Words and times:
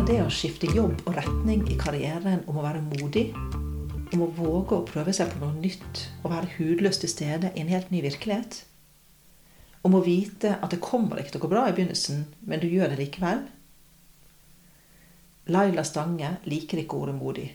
Handler 0.00 0.16
det 0.16 0.24
å 0.24 0.32
skifte 0.32 0.68
jobb 0.72 1.02
og 1.04 1.12
retning 1.12 1.66
i 1.68 1.74
karrieren 1.76 2.38
om 2.48 2.56
å 2.56 2.62
være 2.64 2.78
modig? 2.80 3.34
Om 4.16 4.22
å 4.24 4.28
våge 4.32 4.78
å 4.78 4.86
prøve 4.88 5.12
seg 5.12 5.28
på 5.28 5.42
noe 5.42 5.52
nytt 5.60 6.00
og 6.22 6.30
være 6.32 6.54
hudløst 6.54 7.04
til 7.04 7.12
stede 7.12 7.50
i 7.52 7.60
en 7.60 7.68
helt 7.68 7.90
ny 7.92 8.00
virkelighet? 8.06 8.62
Om 9.84 9.98
å 9.98 10.00
vite 10.06 10.54
at 10.56 10.72
det 10.72 10.80
kommer 10.80 11.20
ikke 11.20 11.34
til 11.34 11.42
å 11.42 11.44
gå 11.44 11.52
bra 11.52 11.66
i 11.68 11.76
begynnelsen, 11.76 12.24
men 12.48 12.64
du 12.64 12.66
gjør 12.70 12.94
det 12.94 12.98
likevel? 13.02 13.44
Laila 15.52 15.84
Stange 15.84 16.32
liker 16.48 16.80
ikke 16.80 17.02
ordet 17.04 17.18
modig. 17.20 17.46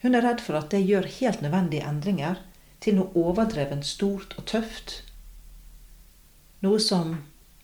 Hun 0.00 0.16
er 0.16 0.24
redd 0.30 0.40
for 0.40 0.62
at 0.62 0.72
det 0.72 0.80
gjør 0.80 1.12
helt 1.18 1.44
nødvendige 1.44 1.92
endringer 1.92 2.40
til 2.80 3.02
noe 3.02 3.12
overdrevent 3.26 3.84
stort 3.84 4.32
og 4.40 4.48
tøft. 4.48 5.02
Noe 6.64 6.80
som 6.80 7.18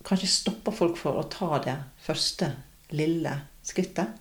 kanskje 0.04 0.34
stopper 0.36 0.82
folk 0.84 1.00
for 1.00 1.16
å 1.16 1.28
ta 1.32 1.64
det 1.64 1.80
første, 2.04 2.58
lille 2.92 3.38
skrittet. 3.66 4.14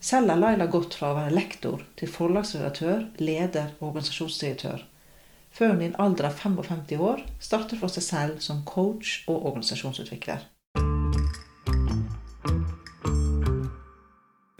Selv 0.00 0.30
har 0.30 0.38
Laila 0.38 0.68
gått 0.70 0.94
fra 0.94 1.10
å 1.10 1.16
være 1.18 1.34
lektor 1.34 1.82
til 1.98 2.10
forlagsredaktør, 2.12 3.08
leder 3.18 3.72
og 3.80 3.88
organisasjonsdirektør, 3.90 4.84
før 5.50 5.72
hun 5.74 5.82
i 5.82 5.88
en 5.88 5.96
alder 5.98 6.28
av 6.28 6.38
55 6.38 7.02
år 7.02 7.24
starter 7.42 7.80
for 7.80 7.90
seg 7.90 8.06
selv 8.06 8.44
som 8.44 8.62
coach 8.68 9.24
og 9.26 9.42
organisasjonsutvikler. 9.50 10.46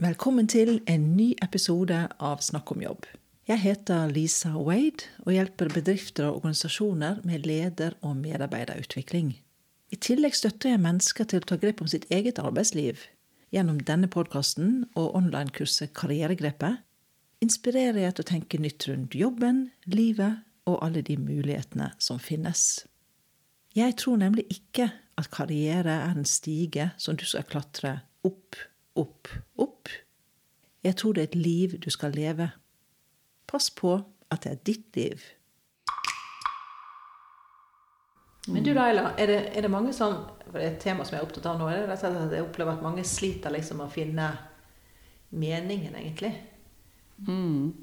Velkommen 0.03 0.49
til 0.51 0.81
en 0.91 1.05
ny 1.15 1.33
episode 1.45 1.97
av 2.19 2.43
Snakk 2.43 2.71
om 2.75 2.83
jobb. 2.83 3.07
Jeg 3.49 3.63
heter 3.63 4.11
Lisa 4.11 4.51
Wade 4.57 5.07
og 5.25 5.33
hjelper 5.35 5.71
bedrifter 5.73 6.27
og 6.29 6.41
organisasjoner 6.41 7.21
med 7.25 7.47
leder- 7.47 7.97
og 8.03 8.17
medarbeiderutvikling. 8.17 9.37
I 9.91 9.97
tillegg 9.97 10.35
støtter 10.37 10.75
jeg 10.75 10.83
mennesker 10.85 11.25
til 11.31 11.41
å 11.41 11.49
ta 11.49 11.57
grep 11.61 11.81
om 11.81 11.89
sitt 11.89 12.05
eget 12.13 12.39
arbeidsliv. 12.43 13.07
Gjennom 13.49 13.79
denne 13.81 14.11
podkasten 14.13 14.83
og 14.93 15.15
online-kurset 15.17 15.95
Karrieregrepet 15.97 16.83
inspirerer 17.41 18.03
jeg 18.03 18.17
til 18.17 18.27
å 18.27 18.29
tenke 18.29 18.61
nytt 18.61 18.85
rundt 18.91 19.17
jobben, 19.17 19.71
livet 19.89 20.43
og 20.69 20.77
alle 20.85 21.01
de 21.07 21.17
mulighetene 21.17 21.95
som 22.03 22.21
finnes. 22.21 22.85
Jeg 23.73 23.97
tror 24.03 24.21
nemlig 24.21 24.45
ikke 24.53 24.91
at 25.19 25.31
karriere 25.33 25.95
er 26.05 26.13
en 26.13 26.29
stige 26.29 26.91
som 27.01 27.17
du 27.17 27.25
skal 27.25 27.47
klatre 27.49 27.95
opp, 28.27 28.59
opp, 29.01 29.33
opp. 29.57 29.89
Jeg 30.85 30.99
tror 31.01 31.17
det 31.17 31.25
er 31.25 31.31
et 31.31 31.41
liv 31.41 31.79
du 31.81 31.89
skal 31.95 32.13
leve. 32.13 32.51
Pass 33.49 33.71
på 33.73 33.97
at 34.29 34.45
det 34.45 34.53
er 34.53 34.65
ditt 34.69 34.99
liv. 34.99 35.25
Men 38.49 38.65
du 38.65 38.73
Laila, 38.75 39.13
er 39.19 39.31
det, 39.31 39.39
er 39.57 39.65
det 39.67 39.71
mange 39.73 39.93
som 39.97 40.15
for 40.49 40.59
det 40.59 40.65
er 40.65 40.75
Et 40.75 40.81
tema 40.81 41.05
som 41.05 41.17
jeg 41.17 41.23
er 41.23 41.27
opptatt 41.27 41.49
av 41.51 41.59
nå, 41.61 41.69
er 41.69 41.83
det 41.85 41.97
at 41.99 42.33
jeg 42.33 42.45
opplever 42.45 42.79
at 42.79 42.85
mange 42.85 43.05
sliter 43.05 43.53
liksom 43.53 43.83
med 43.83 43.89
å 43.89 43.93
finne 43.93 44.29
meningen, 45.37 45.97
egentlig. 45.99 46.33
Mm. 47.27 47.75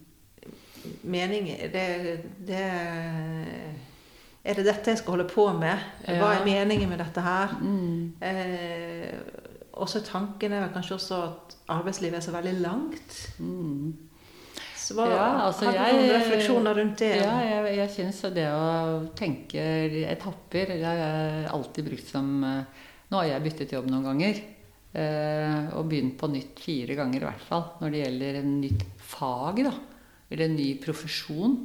Mening 1.05 1.49
det, 1.73 1.85
det, 2.47 2.63
Er 4.45 4.57
det 4.57 4.66
dette 4.66 4.94
jeg 4.94 5.02
skal 5.02 5.17
holde 5.17 5.27
på 5.30 5.45
med? 5.57 5.85
Hva 6.05 6.31
er 6.35 6.45
meningen 6.45 6.89
med 6.89 7.02
dette 7.02 7.22
her? 7.25 7.53
Mm. 7.61 8.16
Eh, 8.22 9.13
også 9.75 10.02
tanken 10.05 10.53
er 10.55 10.73
kanskje 10.73 10.97
også 10.97 11.22
at 11.25 11.55
arbeidslivet 11.75 12.22
er 12.22 12.25
så 12.25 12.33
veldig 12.33 12.53
langt. 12.63 13.17
Mm. 13.39 13.94
Så 14.86 14.94
hva, 14.94 15.05
ja, 15.09 15.30
altså 15.47 15.66
har 15.66 15.73
du 15.73 15.80
jeg, 15.80 15.95
noen 15.97 16.11
refleksjoner 16.14 16.75
rundt 16.78 17.00
det? 17.02 17.14
Ja, 17.17 17.38
jeg, 17.41 17.78
jeg 17.80 17.91
syns 17.95 18.19
det 18.36 18.44
å 18.53 18.66
tenke 19.17 19.64
etapper 20.11 20.75
Jeg 20.75 20.86
har 20.86 21.47
alltid 21.55 21.88
brukt 21.88 22.11
som 22.11 22.44
eh, 22.45 22.83
Nå 23.09 23.17
har 23.17 23.31
jeg 23.31 23.45
byttet 23.45 23.73
jobb 23.73 23.88
noen 23.89 24.06
ganger. 24.06 24.41
Eh, 24.95 25.74
og 25.78 25.90
begynt 25.90 26.16
på 26.19 26.29
nytt 26.31 26.62
fire 26.62 26.95
ganger 26.97 27.24
i 27.24 27.28
hvert 27.28 27.44
fall 27.47 27.66
når 27.81 27.94
det 27.94 28.03
gjelder 28.03 28.40
en 28.40 28.53
nytt 28.62 28.85
fag. 29.09 29.63
da, 29.66 29.74
Eller 30.29 30.47
en 30.47 30.57
ny 30.57 30.68
profesjon. 30.84 31.57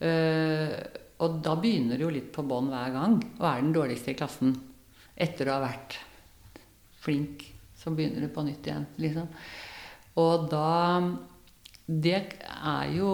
Eh, 0.00 0.76
og 1.20 1.40
da 1.44 1.56
begynner 1.60 1.98
du 1.98 2.06
jo 2.06 2.12
litt 2.14 2.30
på 2.34 2.46
bånn 2.48 2.70
hver 2.72 2.94
gang 2.94 3.18
og 3.20 3.46
er 3.46 3.60
den 3.60 3.74
dårligste 3.74 4.14
i 4.14 4.18
klassen. 4.18 4.54
Etter 5.20 5.50
å 5.50 5.58
ha 5.58 5.64
vært 5.66 5.98
flink, 7.02 7.44
så 7.76 7.92
begynner 7.92 8.24
du 8.24 8.32
på 8.32 8.46
nytt 8.46 8.70
igjen. 8.70 8.86
liksom. 9.02 9.28
Og 10.20 10.48
da 10.52 10.70
det 11.90 12.18
er 12.46 12.94
jo 12.94 13.10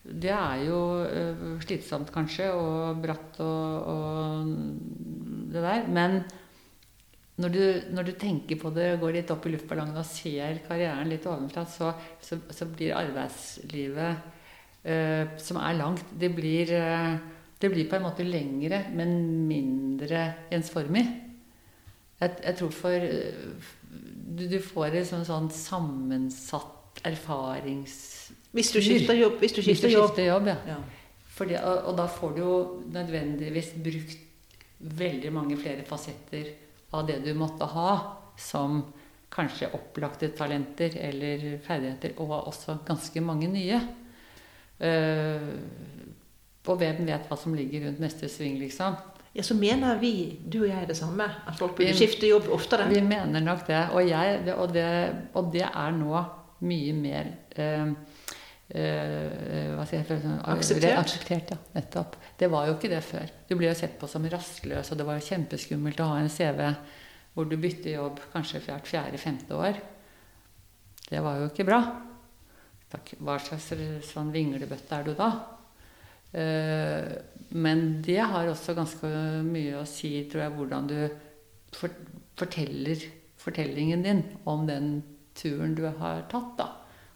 det 0.00 0.30
er 0.32 0.62
jo 0.64 0.78
uh, 1.04 1.56
slitsomt, 1.60 2.08
kanskje, 2.14 2.48
og 2.56 3.02
bratt 3.02 3.40
og, 3.44 3.88
og, 3.92 4.46
det 5.52 5.60
der. 5.60 5.84
Men 5.92 6.22
når 7.40 7.52
du, 7.52 7.60
når 7.92 8.08
du, 8.08 8.12
tenker 8.18 8.58
på 8.60 8.72
det, 8.74 8.94
går 9.00 9.18
litt 9.18 9.32
opp 9.32 9.46
i 9.46 9.52
luftballongen 9.54 10.00
og 10.00 10.08
ser 10.08 10.62
karrieren 10.66 11.10
litt 11.10 11.28
ovenfra, 11.28 11.66
så, 11.68 11.92
så, 12.24 12.40
så 12.48 12.68
blir 12.72 12.96
arbeidslivet 12.96 14.24
eh, 14.88 15.36
som 15.40 15.60
er 15.60 15.78
langt, 15.78 16.16
det 16.20 16.32
blir, 16.36 16.72
uh, 16.80 17.20
det 17.60 17.72
blir, 17.72 17.88
på 17.90 18.00
en 18.00 18.08
måte 18.08 18.26
lengre, 18.26 18.86
men 18.96 19.14
mindre 19.48 20.26
ensformig. 20.52 21.04
Jeg, 22.20 22.36
jeg 22.40 22.56
tror 22.56 22.72
for 22.76 23.08
du, 24.30 24.44
du 24.48 24.60
får 24.64 25.00
et 25.00 25.08
sånn, 25.08 25.28
sånn 25.28 25.48
sammensatt 25.52 26.79
erfarings... 27.04 27.98
Hvis 28.50 28.72
du 28.74 28.80
skifter 28.82 29.14
jobb. 29.14 29.38
Hvis 29.38 29.52
du 29.54 29.62
skifter, 29.62 29.88
hvis 29.88 29.94
du 29.94 30.02
skifter 30.02 30.26
jobb. 30.26 30.48
ja. 30.50 30.56
ja. 30.74 30.80
Fordi, 31.40 31.56
og, 31.56 31.76
og, 31.88 31.94
da 31.96 32.04
får 32.10 32.32
du 32.36 32.40
jo 32.42 32.56
nødvendigvis 32.92 33.70
brukt 33.80 34.16
veldig 35.00 35.30
mange 35.32 35.56
flere 35.60 35.86
fasetter 35.88 36.50
av 36.92 37.06
det 37.08 37.20
du 37.24 37.30
måtte 37.38 37.68
ha 37.70 37.92
som 38.40 38.82
kanskje 39.32 39.70
opplagte 39.76 40.32
talenter 40.36 40.96
eller 41.00 41.46
ferdigheter, 41.64 42.16
og 42.20 42.34
også 42.50 42.80
ganske 42.84 43.22
mange 43.24 43.48
nye. 43.52 43.78
Uh, 44.80 45.54
og 46.68 46.76
hvem 46.80 47.06
vet 47.08 47.28
hva 47.30 47.38
som 47.38 47.54
ligger 47.56 47.86
rundt 47.86 48.02
neste 48.02 48.28
sving, 48.28 48.58
liksom. 48.60 48.98
Ja, 49.32 49.44
Så 49.46 49.54
mener 49.54 49.96
vi, 50.00 50.40
du 50.44 50.64
og 50.64 50.68
jeg, 50.68 50.88
det 50.88 50.96
samme? 50.98 51.24
At 51.46 51.56
folk 51.56 51.76
burde 51.78 51.94
skifte 51.94 52.28
jobb 52.28 52.50
oftere? 52.50 52.88
Vi 52.90 53.00
mener 53.00 53.40
nok 53.40 53.64
det. 53.68 53.84
Og, 53.94 54.02
jeg, 54.08 54.42
og, 54.56 54.74
det, 54.74 54.86
og 55.34 55.52
det 55.54 55.64
er 55.68 55.94
nå 55.94 56.24
mye 56.66 56.94
mer 56.96 57.30
eh, 57.56 57.92
eh, 58.74 59.70
hva 59.74 59.86
sier 59.88 60.02
jeg, 60.02 60.22
sånn, 60.22 60.40
akseptert. 60.54 60.98
akseptert. 61.00 61.54
Ja, 61.54 61.60
nettopp. 61.76 62.18
Det 62.40 62.50
var 62.52 62.68
jo 62.68 62.76
ikke 62.76 62.92
det 62.92 63.02
før. 63.06 63.30
Du 63.48 63.56
ble 63.56 63.70
jo 63.70 63.78
sett 63.78 63.96
på 64.00 64.08
som 64.10 64.26
rastløs, 64.30 64.92
og 64.92 65.00
det 65.00 65.06
var 65.08 65.18
jo 65.18 65.28
kjempeskummelt 65.30 66.02
å 66.02 66.10
ha 66.12 66.20
en 66.20 66.32
CV 66.32 66.66
hvor 67.34 67.46
du 67.46 67.56
bytter 67.60 67.94
jobb 67.94 68.20
kanskje 68.32 68.62
hvert 68.64 68.88
fjerde-femte 68.90 69.56
år. 69.56 69.78
Det 71.10 71.22
var 71.22 71.40
jo 71.40 71.50
ikke 71.50 71.66
bra. 71.68 71.80
Hva 72.90 73.36
slags 73.38 73.70
sånn 74.08 74.32
vinglebøtte 74.34 74.96
er 74.96 75.06
du 75.06 75.14
da? 75.18 75.30
Eh, 76.30 77.06
men 77.58 78.02
det 78.02 78.20
har 78.22 78.50
også 78.50 78.74
ganske 78.78 79.08
mye 79.46 79.80
å 79.80 79.86
si, 79.88 80.12
tror 80.30 80.44
jeg, 80.44 80.54
hvordan 80.58 80.90
du 80.90 80.98
forteller 82.38 83.02
fortellingen 83.40 84.04
din 84.04 84.22
om 84.50 84.66
den 84.68 85.00
turen 85.40 85.74
du 85.76 85.86
har 85.88 86.26
tatt, 86.30 86.52
da. 86.58 86.68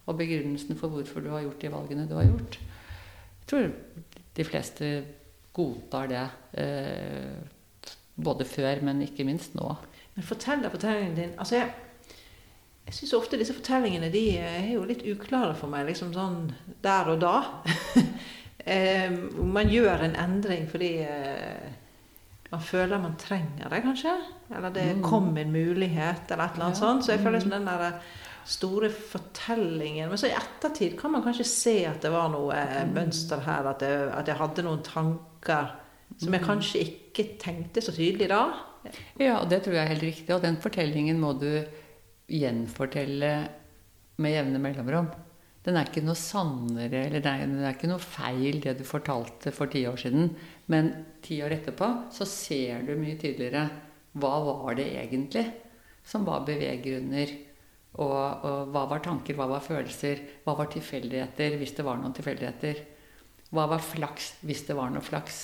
Og 0.05 0.19
begrunnelsen 0.19 0.77
for 0.81 0.93
hvorfor 0.93 1.25
du 1.25 1.31
har 1.33 1.45
gjort 1.45 1.62
de 1.62 1.73
valgene 1.73 2.09
du 2.09 2.17
har 2.19 2.27
gjort. 2.29 2.59
Jeg 3.41 3.51
tror 3.51 3.71
de 4.35 4.47
fleste 4.47 4.91
godtar 5.55 6.11
det. 6.11 6.25
Eh, 6.61 7.55
både 8.15 8.45
før, 8.45 8.83
men 8.83 9.03
ikke 9.03 9.27
minst 9.27 9.57
nå. 9.59 9.75
Men 10.15 10.27
fortell 10.27 10.63
deg 10.63 10.75
fortellingen 10.75 11.17
din. 11.19 11.33
Altså 11.39 11.59
jeg, 11.59 11.71
jeg 12.87 12.99
syns 12.99 13.15
ofte 13.19 13.41
disse 13.41 13.57
fortellingene 13.57 14.11
de 14.13 14.25
er 14.39 14.69
jo 14.75 14.84
litt 14.87 15.03
uklare 15.09 15.55
for 15.59 15.73
meg. 15.73 15.87
liksom 15.89 16.13
sånn 16.15 16.53
der 16.84 17.11
og 17.15 17.23
da. 17.25 17.37
eh, 18.75 19.10
man 19.41 19.72
gjør 19.72 20.07
en 20.07 20.19
endring 20.27 20.69
fordi 20.71 20.93
eh, 21.07 21.72
man 22.54 22.62
føler 22.62 23.01
man 23.03 23.16
trenger 23.18 23.71
det, 23.71 23.80
kanskje. 23.83 24.12
Eller 24.54 24.74
det 24.74 24.84
mm. 24.98 25.03
kom 25.03 25.33
en 25.36 25.53
mulighet, 25.53 26.30
eller 26.30 26.45
et 26.45 26.59
eller 26.59 26.68
annet 26.68 26.78
ja. 26.78 26.83
sånt. 26.83 27.06
Så 27.06 27.15
jeg 27.15 27.22
føler 27.24 27.39
liksom 27.39 27.54
den 27.56 27.66
der 27.66 27.86
eh, 27.89 28.12
store 28.45 28.91
fortellingen 28.92 30.10
Men 30.10 30.21
så 30.21 30.28
i 30.28 30.36
ettertid 30.36 30.98
kan 31.01 31.15
man 31.15 31.24
kanskje 31.24 31.47
se 31.48 31.74
at 31.89 32.04
det 32.04 32.12
var 32.12 32.28
noe 32.33 32.54
mm. 32.54 32.92
mønster 32.95 33.42
her. 33.47 33.71
At 33.72 33.83
jeg, 33.83 34.04
at 34.12 34.30
jeg, 34.30 34.39
hadde 34.39 34.66
noen 34.66 34.84
tanker 34.86 35.74
som 36.21 36.30
jeg 36.30 36.45
mm. 36.45 36.47
kanskje 36.47 36.84
ikke 36.84 37.27
tenkte 37.42 37.83
så 37.83 37.95
tydelig 37.97 38.30
da. 38.30 38.45
Ja, 39.18 39.41
og 39.41 39.48
det 39.50 39.65
tror 39.65 39.78
jeg 39.78 39.83
er 39.83 39.95
helt 39.97 40.07
riktig. 40.07 40.30
Og 40.36 40.45
den 40.45 40.60
fortellingen 40.62 41.18
må 41.22 41.34
du 41.41 41.50
gjenfortelle 42.30 43.34
med 44.22 44.36
jevne 44.36 44.60
mellomrom. 44.62 45.10
Den 45.65 45.78
er 45.80 45.89
ikke 45.89 46.04
noe 46.04 46.18
sannere, 46.18 47.07
eller 47.07 47.22
det 47.24 47.30
er, 47.30 47.48
det 47.48 47.65
er 47.65 47.77
ikke 47.78 47.89
noe 47.89 48.03
feil, 48.03 48.59
det 48.60 48.77
du 48.77 48.84
fortalte 48.84 49.53
for 49.54 49.72
ti 49.72 49.86
år 49.89 49.97
siden. 50.03 50.28
Men 50.72 50.93
ti 51.25 51.41
år 51.45 51.59
etterpå 51.59 51.89
så 52.15 52.27
ser 52.28 52.87
du 52.87 52.95
mye 52.97 53.19
tydeligere 53.21 53.66
hva 54.21 54.34
var 54.47 54.78
det 54.78 54.87
egentlig 54.95 55.45
som 56.07 56.25
var 56.25 56.47
beveggrunner. 56.47 57.34
Og, 57.95 58.15
og, 58.45 58.71
hva 58.75 58.87
var 58.91 59.03
tanker, 59.05 59.37
hva 59.39 59.47
var 59.53 59.63
følelser, 59.63 60.22
hva 60.45 60.57
var 60.59 60.71
tilfeldigheter 60.72 61.59
hvis 61.61 61.77
det 61.77 61.84
var 61.87 62.01
noen 62.01 62.15
tilfeldigheter. 62.16 62.81
Hva 63.55 63.69
var 63.71 63.84
flaks 63.84 64.33
hvis 64.43 64.65
det 64.69 64.77
var 64.78 64.91
noe 64.91 65.05
flaks. 65.05 65.43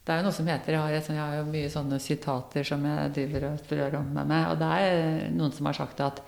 Det 0.00 0.14
er 0.14 0.20
jo 0.20 0.28
noe 0.28 0.34
som 0.34 0.48
heter 0.48 0.74
Jeg 0.74 0.80
har, 0.80 0.94
et, 0.96 1.08
jeg 1.10 1.20
har 1.20 1.34
jo 1.40 1.48
mye 1.50 1.72
sånne 1.72 1.98
sitater 2.02 2.66
som 2.66 2.84
jeg 2.86 3.10
driver 3.16 3.48
og 3.50 3.58
strør 3.64 3.98
om 4.00 4.14
med 4.14 4.30
meg. 4.30 4.46
Og 4.52 4.62
det 4.62 4.70
er 4.84 5.34
noen 5.34 5.56
som 5.56 5.68
har 5.68 5.80
sagt 5.80 6.00
at 6.06 6.22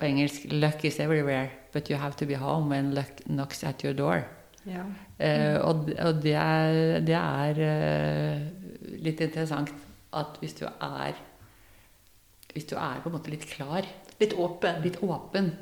på 0.00 0.08
engelsk 0.08 0.48
'Luck 0.48 0.84
is 0.84 0.98
everywhere, 1.00 1.50
but 1.72 1.90
you 1.90 1.96
have 1.96 2.16
to 2.16 2.26
be 2.26 2.34
home 2.34 2.70
when 2.70 2.94
luck 2.94 3.20
knocks 3.26 3.64
at 3.64 3.84
your 3.84 3.94
door'. 3.94 4.39
Ja. 4.68 4.84
Eh, 5.16 5.56
og 5.64 5.88
og 5.88 6.20
det 6.22 6.34
er, 6.36 7.00
det 7.00 7.16
er 7.16 7.60
eh, 7.64 8.42
litt 9.00 9.20
interessant 9.24 9.72
at 10.12 10.40
hvis 10.42 10.56
du 10.58 10.66
er 10.68 11.14
Hvis 12.50 12.66
du 12.66 12.74
er 12.76 12.98
på 13.00 13.08
en 13.08 13.14
måte 13.14 13.30
litt 13.30 13.46
klar, 13.46 13.86
Litt 14.20 14.34
åpen. 14.34 14.82
litt 14.82 14.98
åpen, 15.02 15.52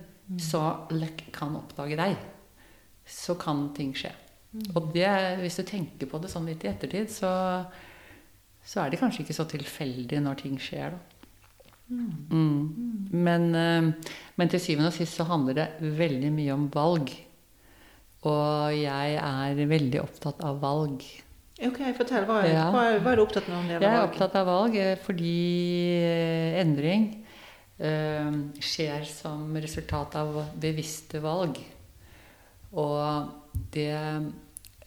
så 0.40 0.86
luck 0.90 1.20
kan 1.32 1.54
oppdage 1.54 1.98
deg. 2.00 2.16
Så 3.04 3.36
kan 3.38 3.68
ting 3.76 3.92
skje. 3.94 4.10
Og 4.74 4.88
det, 4.94 5.06
hvis 5.42 5.60
du 5.60 5.62
tenker 5.68 6.08
på 6.08 6.18
det 6.18 6.30
sånn 6.32 6.48
litt 6.48 6.64
i 6.64 6.70
ettertid, 6.72 7.12
så, 7.12 7.30
så 8.64 8.80
er 8.82 8.90
det 8.90 8.98
kanskje 9.02 9.22
ikke 9.26 9.36
så 9.36 9.44
tilfeldig 9.52 10.22
når 10.24 10.40
ting 10.40 10.56
skjer, 10.58 10.96
da. 10.96 10.98
Mm. 11.88 13.08
Men, 13.12 13.46
eh, 13.54 14.10
men 14.36 14.50
til 14.52 14.60
syvende 14.60 14.90
og 14.90 14.96
sist 14.96 15.16
så 15.16 15.24
handler 15.28 15.56
det 15.56 15.68
veldig 16.00 16.32
mye 16.34 16.56
om 16.56 16.66
valg. 16.72 17.12
Og 18.26 18.74
jeg 18.74 19.14
er 19.22 19.60
veldig 19.70 20.00
opptatt 20.02 20.40
av 20.42 20.58
valg. 20.62 21.04
Ok, 21.62 21.78
fortell. 21.98 22.24
Hva 22.26 22.40
er, 22.42 22.52
Ja. 22.52 22.70
hva 22.70 22.82
er, 22.92 23.00
hva 23.02 23.12
er 23.12 23.16
du 23.16 23.22
opptatt 23.22 23.48
av 23.48 23.54
når 23.54 23.62
det 23.62 23.70
gjelder 23.74 23.80
valg? 23.80 23.92
Jeg 23.92 23.98
er 23.98 24.08
opptatt 24.08 24.34
av 24.38 24.46
valg 24.46 24.76
eh, 24.76 24.96
fordi 25.02 25.34
eh, 26.02 26.60
endring 26.62 27.06
eh, 27.78 28.30
skjer 28.62 29.06
som 29.06 29.54
resultat 29.58 30.16
av 30.18 30.38
bevisste 30.58 31.20
valg. 31.22 31.58
Og 32.72 33.28
det 33.74 33.90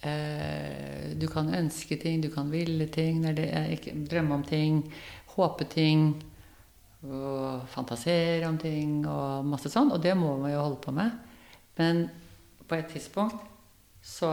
eh, 0.03 1.13
Du 1.19 1.27
kan 1.27 1.49
ønske 1.53 1.97
ting, 1.99 2.21
du 2.21 2.29
kan 2.33 2.49
ville 2.51 2.87
ting, 2.87 3.23
ikke, 3.27 3.93
drømme 4.09 4.33
om 4.39 4.43
ting, 4.43 4.83
håpe 5.35 5.65
ting, 5.69 6.15
og 7.03 7.63
fantasere 7.71 8.47
om 8.47 8.57
ting 8.61 9.05
og 9.09 9.45
masse 9.45 9.69
sånn. 9.73 9.91
Og 9.91 10.01
det 10.03 10.15
må 10.17 10.37
man 10.37 10.51
jo 10.53 10.61
holde 10.61 10.81
på 10.83 10.91
med. 10.93 11.11
Men 11.77 12.09
på 12.71 12.77
et 12.79 12.87
tidspunkt 12.87 13.41
så, 14.01 14.31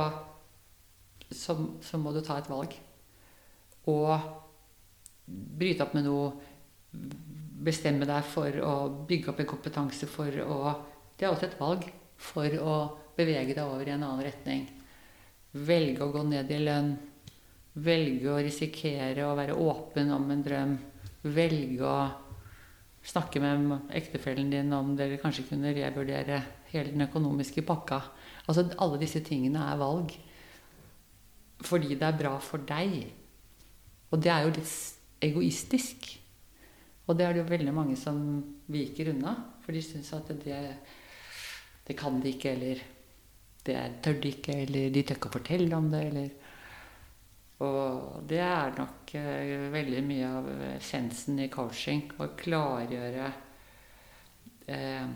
så, 1.27 1.57
så 1.83 1.99
må 1.99 2.15
du 2.15 2.23
ta 2.23 2.39
et 2.39 2.51
valg. 2.51 2.77
Og 3.91 4.15
bryte 5.27 5.85
opp 5.85 5.97
med 5.97 6.07
noe, 6.07 6.31
bestemme 7.59 8.07
deg 8.09 8.27
for 8.31 8.61
å 8.63 8.75
bygge 9.09 9.33
opp 9.33 9.43
en 9.43 9.51
kompetanse 9.51 10.09
for 10.09 10.45
å 10.45 10.61
Det 11.19 11.27
er 11.27 11.33
alltid 11.33 11.49
et 11.49 11.59
valg 11.61 11.87
for 12.15 12.55
å 12.63 12.75
bevege 13.19 13.57
deg 13.57 13.65
over 13.65 13.89
i 13.89 13.91
en 13.91 14.05
annen 14.07 14.23
retning. 14.23 14.69
Velge 15.67 16.05
å 16.05 16.13
gå 16.15 16.23
ned 16.23 16.51
i 16.55 16.61
lønn. 16.63 16.93
Velge 17.83 18.31
å 18.31 18.39
risikere 18.39 19.27
å 19.27 19.35
være 19.35 19.57
åpen 19.59 20.13
om 20.15 20.31
en 20.31 20.45
drøm. 20.47 20.77
Velge 21.27 21.83
å 21.83 21.99
snakke 23.03 23.43
med 23.43 23.91
ektefellen 23.99 24.51
din 24.53 24.71
om 24.77 24.95
dere 24.97 25.19
kanskje 25.19 25.49
kunne 25.51 25.75
revurdere 25.75 26.41
hele 26.71 26.93
den 26.93 27.07
økonomiske 27.09 27.65
pakka. 27.67 28.01
Altså 28.49 28.65
Alle 28.81 29.01
disse 29.01 29.21
tingene 29.25 29.61
er 29.61 29.81
valg. 29.81 30.15
Fordi 31.69 31.95
det 31.95 32.07
er 32.07 32.19
bra 32.19 32.37
for 32.43 32.65
deg. 32.65 33.01
Og 34.09 34.23
det 34.23 34.33
er 34.33 34.47
jo 34.47 34.55
litt 34.57 35.25
egoistisk. 35.25 36.09
Og 37.09 37.17
det 37.17 37.25
er 37.25 37.35
det 37.35 37.43
jo 37.43 37.51
veldig 37.51 37.75
mange 37.75 37.97
som 37.97 38.19
viker 38.73 39.13
unna. 39.15 39.35
For 39.65 39.77
de 39.77 39.83
syns 39.85 40.13
at 40.17 40.31
det, 40.45 40.61
det 41.89 41.97
kan 41.99 42.21
de 42.21 42.35
ikke, 42.35 42.53
eller 42.53 42.85
det 43.65 43.79
tør 44.05 44.21
de 44.23 44.33
ikke, 44.33 44.61
eller 44.65 44.93
de 44.93 45.03
tør 45.03 45.19
ikke 45.19 45.31
å 45.31 45.37
fortelle 45.39 45.77
om 45.77 45.91
det, 45.93 46.05
eller 46.11 46.37
Og 47.59 48.23
det 48.31 48.39
er 48.39 48.77
nok 48.77 49.13
eh, 49.19 49.65
veldig 49.73 50.03
mye 50.07 50.27
av 50.31 50.51
essensen 50.77 51.41
i 51.43 51.49
coaching. 51.51 52.05
Å 52.15 52.29
klargjøre 52.39 53.25
eh, 54.71 55.09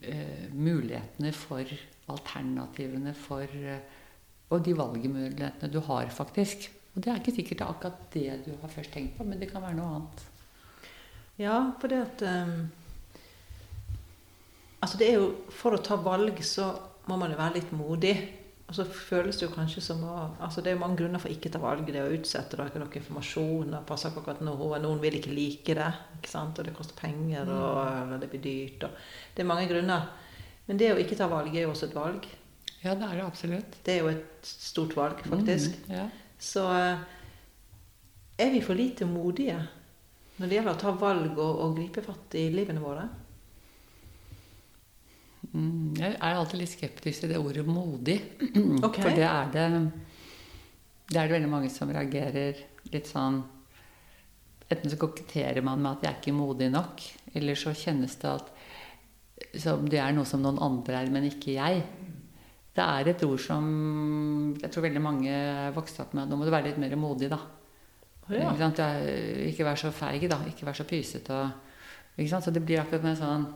eh, 0.00 0.46
mulighetene 0.56 1.34
for 1.36 1.74
alternativene 2.10 3.14
for 3.16 3.44
eh, 3.46 3.96
Og 4.50 4.64
de 4.66 4.72
valgmulighetene 4.74 5.70
du 5.70 5.78
har, 5.86 6.08
faktisk. 6.10 6.66
Og 6.96 7.04
det 7.04 7.12
er 7.12 7.20
ikke 7.20 7.36
sikkert 7.36 7.58
det 7.60 7.64
er 7.64 7.70
akkurat 7.70 8.00
det 8.14 8.38
du 8.48 8.50
har 8.60 8.72
først 8.72 8.92
tenkt 8.92 9.16
på, 9.16 9.24
men 9.24 9.38
det 9.38 9.50
kan 9.52 9.62
være 9.62 9.78
noe 9.78 9.92
annet. 9.94 10.24
Ja, 11.38 11.58
for 11.80 11.88
det 11.88 12.00
at 12.02 12.24
um, 12.26 12.68
Altså, 14.80 14.96
det 14.98 15.10
er 15.10 15.18
jo 15.20 15.30
For 15.52 15.76
å 15.76 15.82
ta 15.84 15.96
valg 16.00 16.40
så 16.44 16.72
må 17.08 17.16
man 17.20 17.32
jo 17.32 17.38
være 17.38 17.58
litt 17.58 17.72
modig. 17.74 18.14
Og 18.70 18.76
så 18.76 18.84
føles 18.86 19.38
det 19.38 19.48
jo 19.48 19.54
kanskje 19.54 19.82
som 19.82 20.02
å 20.06 20.16
Altså, 20.38 20.62
det 20.62 20.70
er 20.70 20.76
jo 20.76 20.82
mange 20.84 21.00
grunner 21.00 21.22
for 21.22 21.32
ikke 21.32 21.50
å 21.50 21.54
ta 21.56 21.62
valg. 21.62 21.88
Det 21.90 22.02
å 22.02 22.12
utsette, 22.14 22.56
det 22.56 22.64
er 22.64 22.70
ikke 22.70 22.82
noe 22.84 23.00
informasjon, 23.00 23.74
og 23.74 23.86
passe 23.88 24.12
på 24.14 24.22
akkurat 24.22 24.42
nå, 24.46 24.54
og 24.54 24.76
noen 24.84 25.02
vil 25.02 25.18
ikke 25.18 25.34
like 25.34 25.76
det. 25.78 25.90
ikke 26.20 26.30
sant? 26.30 26.58
Og 26.58 26.68
det 26.68 26.76
koster 26.76 26.98
penger, 26.98 27.50
og 27.50 27.80
eller 27.86 28.22
det 28.22 28.30
blir 28.30 28.44
dyrt. 28.44 28.86
Og 28.86 29.34
det 29.34 29.42
er 29.42 29.50
mange 29.50 29.66
grunner. 29.70 30.06
Men 30.70 30.78
det 30.78 30.92
å 30.94 30.98
ikke 31.02 31.16
ta 31.18 31.26
valg 31.26 31.50
er 31.50 31.64
jo 31.64 31.72
også 31.72 31.88
et 31.88 31.94
valg. 31.98 32.26
Ja, 32.84 32.92
det 32.94 33.02
er 33.02 33.16
det 33.18 33.24
absolutt. 33.26 33.78
Det 33.82 33.96
er 33.96 34.04
jo 34.04 34.10
et 34.12 34.46
stort 34.46 34.92
valg, 34.94 35.18
faktisk. 35.26 35.74
Mm, 35.88 35.96
ja. 35.96 36.04
Så 36.38 36.62
eh, 36.70 37.00
er 38.38 38.52
vi 38.54 38.60
for 38.62 38.78
lite 38.78 39.08
modige 39.10 39.56
når 40.38 40.46
det 40.46 40.56
gjelder 40.56 40.78
å 40.78 40.80
ta 40.80 40.92
valg 40.94 41.32
og, 41.34 41.58
og 41.64 41.74
gripe 41.74 42.04
fatt 42.06 42.36
i 42.38 42.44
livene 42.54 42.84
våre? 42.84 43.02
Mm, 45.50 45.98
jeg 45.98 46.14
er 46.14 46.38
alltid 46.38 46.62
litt 46.62 46.72
skeptisk 46.76 47.24
til 47.24 47.34
det 47.34 47.42
ordet 47.42 47.66
'modig'. 47.66 48.20
Okay. 48.86 49.02
For 49.02 49.10
det 49.10 49.26
er 49.26 49.50
det 49.50 49.66
Det 51.10 51.18
er 51.18 51.26
det 51.26 51.34
veldig 51.34 51.50
mange 51.50 51.72
som 51.74 51.90
reagerer 51.90 52.62
litt 52.94 53.10
sånn 53.10 53.42
Enten 54.70 54.86
så 54.86 54.96
koketterer 55.02 55.66
man 55.66 55.82
med 55.82 55.98
at 55.98 56.04
'jeg 56.04 56.12
er 56.12 56.20
ikke 56.22 56.38
modig 56.38 56.70
nok', 56.70 57.02
eller 57.34 57.58
så 57.58 57.74
kjennes 57.74 58.14
det 58.22 58.30
at 58.30 58.52
som 59.58 59.86
det 59.90 60.00
er 60.02 60.14
noe 60.14 60.28
som 60.28 60.42
noen 60.42 60.60
andre 60.62 61.00
er, 61.00 61.10
men 61.12 61.28
ikke 61.28 61.56
jeg. 61.56 61.82
Det 62.70 62.84
er 62.84 63.10
et 63.10 63.24
ord 63.26 63.40
som 63.42 63.64
jeg 64.60 64.70
tror 64.70 64.86
veldig 64.86 65.02
mange 65.02 65.30
er 65.32 65.72
vokst 65.74 65.98
opp 66.02 66.14
med. 66.16 66.30
Nå 66.30 66.38
må 66.38 66.46
du 66.46 66.52
være 66.54 66.70
litt 66.70 66.78
mer 66.80 66.94
modig, 67.00 67.30
da. 67.32 67.40
Ja. 68.30 68.52
Ikke, 68.54 68.86
ikke 69.48 69.66
vær 69.66 69.80
så 69.80 69.90
feig, 69.94 70.28
da. 70.30 70.38
Ikke 70.46 70.68
vær 70.68 70.78
så 70.78 70.86
pysete. 70.86 71.40
Så 72.20 72.52
det 72.52 72.62
blir 72.66 72.82
akkurat 72.82 73.06
med 73.06 73.18
sånn 73.18 73.46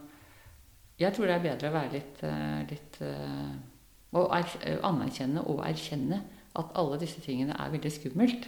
Jeg 0.96 1.12
tror 1.12 1.26
det 1.28 1.34
er 1.34 1.42
bedre 1.42 1.68
å 1.68 1.74
være 1.74 1.92
litt, 1.92 2.20
eh, 2.22 2.60
litt 2.70 2.98
eh, 3.02 3.54
er, 4.14 4.52
eh, 4.62 4.78
anerkjenne 4.86 5.42
og 5.50 5.64
erkjenne 5.66 6.20
at 6.54 6.70
alle 6.78 7.00
disse 7.00 7.18
tingene 7.20 7.56
er 7.58 7.72
veldig 7.72 7.90
skummelt. 7.90 8.46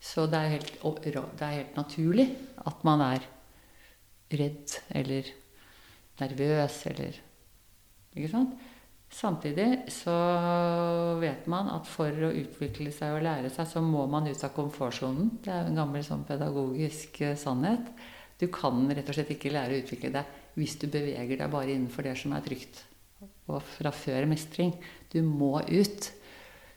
Så 0.00 0.24
det 0.32 0.40
er 0.40 0.54
helt, 0.56 0.72
det 1.04 1.44
er 1.44 1.58
helt 1.58 1.76
naturlig 1.76 2.30
at 2.64 2.84
man 2.88 3.04
er 3.04 3.26
redd 4.32 4.78
eller 4.96 5.28
nervøs 6.20 6.78
eller 6.90 7.20
Ikke 8.14 8.30
sant? 8.30 8.54
Samtidig 9.14 9.92
så 9.94 10.14
vet 11.20 11.46
man 11.50 11.68
at 11.70 11.86
for 11.86 12.10
å 12.10 12.32
utvikle 12.34 12.90
seg 12.94 13.14
og 13.14 13.22
lære 13.22 13.50
seg, 13.52 13.68
så 13.70 13.82
må 13.84 14.08
man 14.10 14.26
ut 14.26 14.42
av 14.42 14.50
komfortsonen. 14.56 15.36
Det 15.44 15.52
er 15.54 15.68
en 15.68 15.78
gammel 15.78 16.02
sånn 16.02 16.24
pedagogisk 16.26 17.20
eh, 17.22 17.36
sannhet. 17.38 17.92
Du 18.40 18.48
kan 18.50 18.88
rett 18.90 19.06
og 19.06 19.14
slett 19.14 19.30
ikke 19.36 19.52
lære 19.54 19.76
å 19.76 19.84
utvikle 19.84 20.10
deg 20.16 20.40
hvis 20.58 20.74
du 20.82 20.88
beveger 20.90 21.38
deg 21.38 21.52
bare 21.52 21.70
innenfor 21.74 22.06
det 22.06 22.16
som 22.18 22.34
er 22.34 22.42
trygt. 22.42 22.82
Og 23.50 23.62
fra 23.62 23.92
før 23.94 24.26
mestring. 24.30 24.74
Du 25.12 25.20
må 25.22 25.60
ut. 25.62 26.10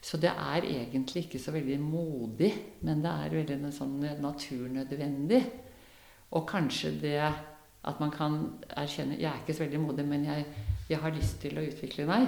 Så 0.04 0.20
det 0.22 0.30
er 0.30 0.66
egentlig 0.70 1.26
ikke 1.26 1.42
så 1.42 1.52
veldig 1.56 1.80
modig, 1.82 2.52
men 2.86 3.02
det 3.02 3.12
er 3.12 3.38
veldig 3.40 3.72
sånn 3.74 3.98
naturnødvendig. 4.22 5.42
Og 6.38 6.46
kanskje 6.48 6.94
det 7.02 7.22
at 7.86 8.00
man 8.00 8.12
kan 8.12 8.38
erkjenne 8.76 9.20
Jeg 9.20 9.30
er 9.32 9.42
ikke 9.44 9.54
så 9.54 9.64
veldig 9.66 9.80
modig, 9.80 10.06
men 10.06 10.26
jeg, 10.26 10.46
jeg 10.90 11.00
har 11.00 11.12
lyst 11.16 11.40
til 11.42 11.58
å 11.58 11.64
utvikle 11.68 12.06
meg. 12.10 12.28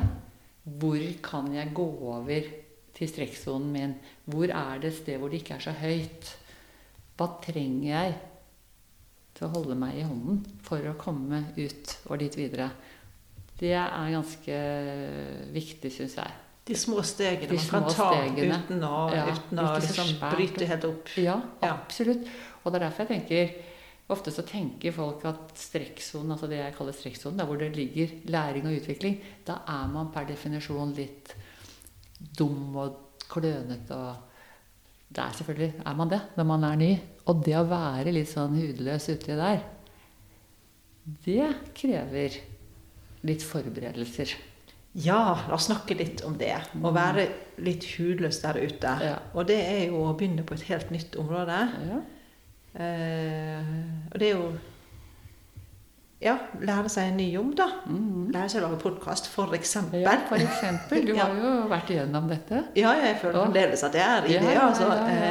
Hvor 0.64 1.02
kan 1.26 1.54
jeg 1.56 1.74
gå 1.74 1.88
over 2.14 2.50
til 2.96 3.08
strekksonen 3.10 3.72
min? 3.74 3.96
Hvor 4.26 4.50
er 4.52 4.80
det 4.80 4.92
et 4.94 5.00
sted 5.02 5.18
hvor 5.20 5.30
det 5.30 5.42
ikke 5.42 5.56
er 5.58 5.66
så 5.70 5.72
høyt? 5.80 6.34
Hva 7.20 7.28
trenger 7.44 7.90
jeg 7.90 8.14
til 9.36 9.48
å 9.48 9.54
holde 9.56 9.76
meg 9.80 9.98
i 10.00 10.06
hånden 10.08 10.44
for 10.64 10.84
å 10.88 10.96
komme 11.00 11.42
ut 11.58 11.96
og 12.10 12.20
dit 12.22 12.38
videre? 12.40 12.70
Det 13.60 13.74
er 13.76 14.14
ganske 14.14 14.60
viktig, 15.52 15.92
syns 15.92 16.16
jeg. 16.22 16.38
De 16.70 16.76
små 16.78 17.02
stegene 17.04 17.50
De 17.50 17.58
man 17.58 17.88
kan 17.88 17.88
ta 17.90 18.08
stegene. 18.14 18.60
uten 18.62 18.84
å, 18.86 19.10
Ja, 19.12 19.26
uten 19.34 19.60
å 19.60 19.72
liksom 19.76 20.12
bryte 20.22 20.68
helt 20.70 20.86
opp. 20.88 21.10
Ja, 21.18 21.40
absolutt. 21.66 22.28
Og 22.62 22.72
det 22.72 22.80
er 22.80 22.86
derfor 22.86 23.04
jeg 23.08 23.12
tenker 23.18 23.69
Ofte 24.10 24.32
så 24.34 24.42
tenker 24.48 24.96
folk 24.96 25.22
at 25.30 25.52
strekksonen, 25.60 26.34
altså 26.34 26.48
det 26.50 26.58
jeg 26.58 26.74
kaller 26.78 26.96
strekksonen, 26.98 27.38
der 27.38 27.46
hvor 27.46 27.60
det 27.62 27.76
ligger 27.76 28.16
læring 28.34 28.66
og 28.66 28.80
utvikling, 28.80 29.20
da 29.46 29.60
er 29.70 29.92
man 29.92 30.10
per 30.14 30.26
definisjon 30.30 30.96
litt 30.98 31.36
dum 32.40 32.74
og 32.80 33.22
klønete 33.30 33.96
og 33.96 34.26
Det 35.10 35.24
er 35.24 35.32
selvfølgelig 35.34 35.82
er 35.90 35.96
man 35.98 36.10
det 36.10 36.20
når 36.38 36.46
man 36.46 36.64
er 36.68 36.76
ny. 36.78 36.90
Og 37.26 37.40
det 37.46 37.56
å 37.58 37.66
være 37.66 38.12
litt 38.14 38.30
sånn 38.30 38.54
hudløs 38.60 39.08
uti 39.10 39.38
der, 39.38 39.64
det 41.26 41.48
krever 41.74 42.36
litt 43.26 43.42
forberedelser. 43.42 44.36
Ja, 44.94 45.48
la 45.48 45.56
oss 45.58 45.66
snakke 45.66 45.98
litt 45.98 46.22
om 46.26 46.38
det. 46.38 46.54
Å 46.78 46.92
være 46.94 47.26
litt 47.66 47.86
hudløs 47.96 48.38
der 48.44 48.58
ute. 48.62 48.94
Ja. 49.06 49.18
Og 49.34 49.50
det 49.50 49.58
er 49.64 49.84
jo 49.90 50.04
å 50.06 50.14
begynne 50.18 50.46
på 50.46 50.58
et 50.58 50.66
helt 50.70 50.94
nytt 50.94 51.18
område. 51.18 51.58
Ja. 51.90 52.00
Eh, 52.76 53.64
og 54.12 54.20
det 54.20 54.28
er 54.30 54.36
jo 54.38 54.52
Ja, 56.22 56.34
lære 56.60 56.90
seg 56.92 57.14
en 57.14 57.18
ny 57.18 57.30
jobb, 57.32 57.54
da. 57.56 57.66
Mhm. 57.88 58.26
Lære 58.36 58.50
seg 58.52 58.60
å 58.62 58.66
lage 58.68 58.80
podkast, 58.82 59.28
for 59.32 59.54
eksempel. 59.56 60.02
ja, 60.04 60.18
for 60.28 60.36
eksempel. 60.36 61.06
Du 61.08 61.14
har 61.22 61.32
jo 61.32 61.52
vært 61.72 61.94
igjennom 61.96 62.28
dette. 62.28 62.60
Ja, 62.76 62.92
jeg 63.00 63.16
føler 63.22 63.46
fremdeles 63.46 63.84
at 63.88 63.96
jeg 63.96 64.04
er 64.04 64.28
i 64.28 64.34
Ja, 64.34 64.42
det, 64.44 64.58
altså. 64.60 64.90
ja, 64.90 65.06
ja. 65.08 65.30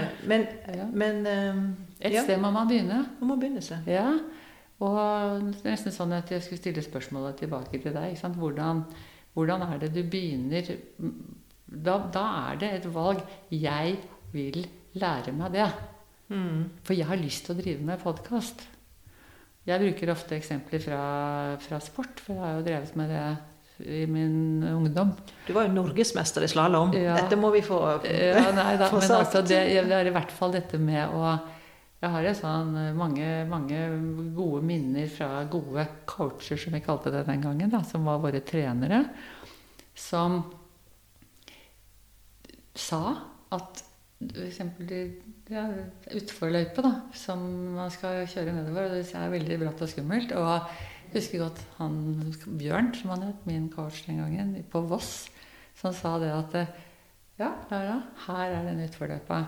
Eh, 0.00 0.08
Men, 0.26 0.46
men 0.94 1.26
eh, 1.26 1.60
Et 2.08 2.16
sted 2.24 2.40
må 2.40 2.50
man 2.50 2.66
begynne. 2.68 3.02
man 3.20 3.28
må 3.28 3.36
begynne 3.36 3.60
seg. 3.62 3.84
Ja, 3.86 4.06
og 4.80 5.42
det 5.52 5.66
er 5.66 5.74
nesten 5.74 5.92
sånn 5.92 6.12
at 6.16 6.30
jeg 6.32 6.40
skulle 6.42 6.58
stille 6.62 6.82
spørsmålet 6.88 7.36
tilbake 7.36 7.76
til 7.82 7.92
deg. 7.92 8.16
Hvordan, 8.40 8.84
hvordan 9.36 9.62
er 9.68 9.78
det 9.78 9.92
du 9.94 10.02
begynner 10.08 10.72
da, 11.68 11.98
da 12.12 12.24
er 12.50 12.56
det 12.64 12.72
et 12.80 12.88
valg. 12.94 13.20
Jeg 13.52 13.98
vil 14.32 14.64
lære 14.94 15.32
meg 15.36 15.52
det. 15.52 15.68
Mm. 16.30 16.68
For 16.86 16.94
jeg 16.94 17.08
har 17.10 17.18
lyst 17.20 17.46
til 17.46 17.56
å 17.56 17.60
drive 17.60 17.84
med 17.86 18.00
podkast. 18.02 18.62
Jeg 19.68 19.82
bruker 19.82 20.12
ofte 20.14 20.36
eksempler 20.38 20.82
fra, 20.82 21.00
fra 21.62 21.80
sport, 21.84 22.22
for 22.24 22.34
jeg 22.36 22.42
har 22.44 22.58
jo 22.58 22.66
drevet 22.66 22.96
med 22.98 23.10
det 23.12 23.24
i 23.80 24.02
min 24.08 24.62
ungdom. 24.68 25.12
Du 25.46 25.52
var 25.56 25.66
jo 25.68 25.74
norgesmester 25.74 26.44
i 26.44 26.48
slalåm. 26.50 26.92
Ja. 26.96 27.16
Dette 27.20 27.38
må 27.40 27.50
vi 27.54 27.62
få 27.64 27.78
Ja, 28.04 28.50
nei 28.56 28.74
da, 28.80 28.88
få 28.92 29.00
men 29.00 29.08
sagt. 29.08 29.18
altså 29.20 29.42
det, 29.44 29.60
det 29.88 29.96
er 29.96 30.10
i 30.10 30.14
hvert 30.14 30.32
fall 30.36 30.52
dette 30.56 30.80
med 30.80 31.14
å 31.16 31.32
Jeg 32.00 32.12
har 32.14 32.24
jo 32.24 32.30
sånn 32.38 32.70
eh, 32.80 32.92
mange, 32.96 33.26
mange 33.48 33.78
gode 34.36 34.62
minner 34.64 35.08
fra 35.12 35.42
gode 35.52 35.84
coacher, 36.08 36.56
som 36.56 36.72
vi 36.72 36.80
kalte 36.80 37.12
det 37.12 37.26
den 37.28 37.42
gangen, 37.44 37.68
da, 37.72 37.82
som 37.84 38.06
var 38.08 38.22
våre 38.22 38.40
trenere, 38.40 39.02
som 39.92 40.38
sa 42.72 43.02
at 43.52 43.82
f.eks. 44.20 44.60
Ja, 45.50 45.64
utforløype, 46.14 46.82
da, 46.84 46.92
som 47.16 47.40
man 47.74 47.90
skal 47.92 48.26
kjøre 48.30 48.52
nedover, 48.54 48.92
det 48.92 49.06
er 49.16 49.32
veldig 49.32 49.56
bratt 49.62 49.80
og 49.82 49.90
skummelt. 49.90 50.34
Og 50.36 50.50
jeg 51.10 51.16
husker 51.16 51.42
godt 51.42 51.62
han 51.78 51.96
Bjørn, 52.60 52.92
som 52.94 53.14
han 53.14 53.24
het, 53.30 53.46
min 53.48 53.70
coach 53.72 54.04
den 54.06 54.20
gangen, 54.20 54.52
på 54.70 54.84
Voss, 54.90 55.30
som 55.80 55.96
sa 55.96 56.18
det 56.22 56.30
at 56.34 56.60
Ja, 57.40 57.54
Lara, 57.70 57.96
her 58.26 58.54
er 58.58 58.66
den 58.68 58.82
utforløypa. 58.84 59.40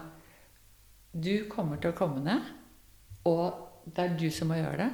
Du 1.12 1.44
kommer 1.52 1.76
til 1.76 1.92
å 1.92 1.96
komme 1.96 2.22
ned, 2.24 2.46
og 3.28 3.84
det 3.84 4.06
er 4.06 4.14
du 4.16 4.30
som 4.32 4.48
må 4.48 4.56
gjøre 4.56 4.86
det. 4.86 4.92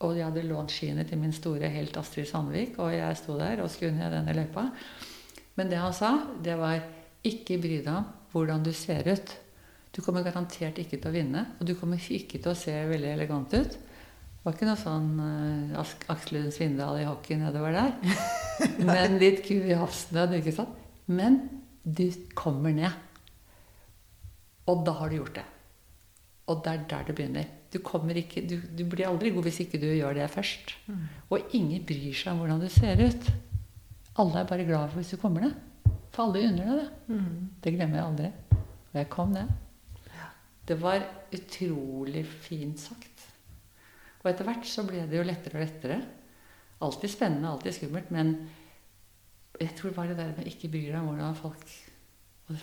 Og 0.00 0.16
jeg 0.16 0.24
hadde 0.24 0.46
lånt 0.48 0.72
skiene 0.72 1.04
til 1.04 1.20
min 1.20 1.34
store 1.36 1.68
helt 1.68 1.98
Astrid 2.00 2.30
Sandvik, 2.30 2.78
og 2.80 2.94
jeg 2.96 3.18
sto 3.20 3.36
der 3.36 3.60
og 3.60 3.68
skulle 3.68 3.92
ned 3.98 4.14
denne 4.16 4.32
løypa. 4.32 4.70
Men 5.60 5.68
det 5.68 5.82
han 5.82 5.92
sa, 5.92 6.14
det 6.40 6.56
var 6.56 6.80
ikke 7.28 7.60
bry 7.60 7.82
deg 7.84 7.92
om 7.92 8.08
hvordan 8.32 8.64
du 8.64 8.72
ser 8.76 9.06
ut. 9.10 9.36
Du 9.90 10.00
kommer 10.04 10.24
garantert 10.26 10.78
ikke 10.78 10.98
til 11.00 11.10
å 11.10 11.14
vinne, 11.14 11.44
og 11.58 11.66
du 11.66 11.74
kommer 11.78 11.98
ikke 11.98 12.38
til 12.38 12.52
å 12.52 12.58
se 12.58 12.74
veldig 12.90 13.14
elegant 13.16 13.54
ut. 13.56 13.78
Det 14.40 14.46
var 14.46 14.56
ikke 14.56 14.68
noe 14.70 14.80
sånn 14.80 15.08
uh, 15.20 15.80
Aksel 16.14 16.38
Lund 16.38 16.54
Svindal 16.54 17.00
i 17.02 17.06
hockey 17.08 17.36
nedover 17.36 17.74
der. 17.76 17.96
Men 18.88 19.18
litt 19.20 19.42
ku 19.44 19.56
i 19.58 19.76
havsnød, 19.76 20.38
ikke 20.38 20.54
sant. 20.56 20.78
Men 21.10 21.42
du 21.84 22.06
kommer 22.38 22.72
ned. 22.72 22.94
Og 24.70 24.84
da 24.86 24.94
har 25.00 25.10
du 25.10 25.18
gjort 25.18 25.40
det. 25.40 25.46
Og 26.50 26.62
det 26.64 26.72
er 26.72 26.86
der 26.90 27.08
det 27.08 27.16
begynner. 27.18 27.50
Du, 27.70 27.78
ikke, 28.18 28.42
du, 28.48 28.56
du 28.78 28.82
blir 28.88 29.06
aldri 29.06 29.30
god 29.34 29.46
hvis 29.46 29.60
ikke 29.62 29.78
du 29.78 29.86
gjør 29.92 30.16
det 30.18 30.30
først. 30.32 30.72
Og 31.30 31.52
ingen 31.54 31.84
bryr 31.86 32.16
seg 32.16 32.32
om 32.32 32.42
hvordan 32.42 32.62
du 32.62 32.70
ser 32.72 33.02
ut. 33.04 33.28
Alle 34.18 34.40
er 34.40 34.48
bare 34.48 34.66
glad 34.66 34.90
for 34.90 35.02
hvis 35.02 35.12
du 35.14 35.20
kommer 35.22 35.46
ned. 35.46 35.54
For 36.12 36.26
under 36.26 36.64
det. 36.64 36.66
Da. 36.66 36.76
det. 36.76 37.14
Mm. 37.14 37.50
Det 37.62 37.74
glemmer 37.74 38.00
jeg 38.00 38.06
aldri. 38.06 38.30
Og 38.90 38.96
jeg 38.98 39.10
kom 39.10 39.34
ned. 39.34 39.50
Det 40.66 40.76
var 40.78 41.02
utrolig 41.34 42.24
fint 42.26 42.78
sagt. 42.78 43.26
Og 44.22 44.30
etter 44.30 44.46
hvert 44.46 44.66
så 44.68 44.84
ble 44.86 45.04
det 45.08 45.18
jo 45.18 45.26
lettere 45.26 45.58
og 45.58 45.64
lettere. 45.64 46.00
Alltid 46.84 47.12
spennende, 47.12 47.50
alltid 47.50 47.76
skummelt. 47.76 48.10
Men 48.14 48.34
jeg 49.60 49.74
tror 49.78 49.94
bare 49.96 50.12
det 50.12 50.20
der 50.20 50.34
med 50.36 50.50
ikke 50.50 50.70
bry 50.72 50.82
deg 50.88 50.98
om 51.00 51.08
hvordan 51.10 51.38
folk, 51.38 51.64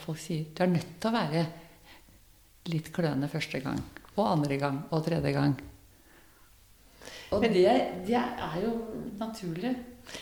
folk 0.03 0.21
sier 0.21 0.45
Du 0.53 0.63
er 0.63 0.71
nødt 0.71 0.93
til 1.01 1.09
å 1.09 1.15
være 1.17 1.45
litt 2.71 2.91
klønete 2.93 3.31
første 3.31 3.61
gang. 3.63 3.81
Og 4.15 4.23
andre 4.27 4.57
gang. 4.61 4.79
Og 4.91 5.03
tredje 5.05 5.33
gang. 5.35 5.57
Og 7.31 7.41
Men- 7.41 7.53
det, 7.53 7.75
det 8.07 8.15
er 8.15 8.61
jo 8.63 8.73
naturlig. 9.19 9.75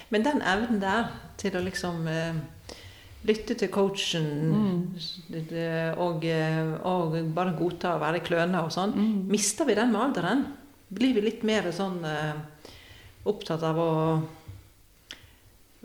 Men 0.10 0.26
den 0.26 0.42
evnen 0.42 0.82
der 0.82 1.12
til 1.38 1.56
å 1.58 1.62
liksom 1.62 2.08
eh, 2.08 2.36
lytte 3.26 3.56
til 3.58 3.72
coachen 3.74 4.28
mm. 4.52 4.80
og, 6.02 6.26
eh, 6.30 6.72
og 6.86 7.16
bare 7.36 7.56
godta 7.58 7.96
å 7.96 8.02
være 8.02 8.24
kløne 8.26 8.64
og 8.66 8.74
sånn, 8.74 8.96
Mm. 8.96 9.28
mister 9.32 9.66
vi 9.66 9.76
den 9.78 9.92
med 9.92 10.02
alderen? 10.02 10.46
Blir 10.94 11.16
vi 11.16 11.22
litt 11.26 11.44
mer 11.44 11.72
sånn 11.74 12.04
uh, 12.06 12.36
opptatt 13.26 13.64
av 13.66 13.80
å 13.82 13.94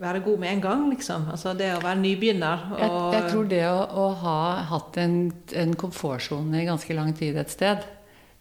være 0.00 0.20
god 0.25 0.40
med 0.40 0.52
en 0.52 0.61
gang, 0.61 0.82
liksom? 0.92 1.25
Altså 1.32 1.54
det 1.56 1.70
å 1.75 1.80
være 1.82 2.00
nybegynner 2.00 2.66
og 2.76 2.80
Jeg, 2.80 3.23
jeg 3.23 3.30
tror 3.30 3.49
det 3.49 3.62
å, 3.68 3.78
å 4.04 4.06
ha 4.23 4.40
hatt 4.73 5.00
en, 5.00 5.16
en 5.56 5.73
komfortsone 5.80 6.61
i 6.61 6.68
ganske 6.68 6.97
lang 6.97 7.14
tid 7.16 7.40
et 7.40 7.52
sted, 7.52 7.88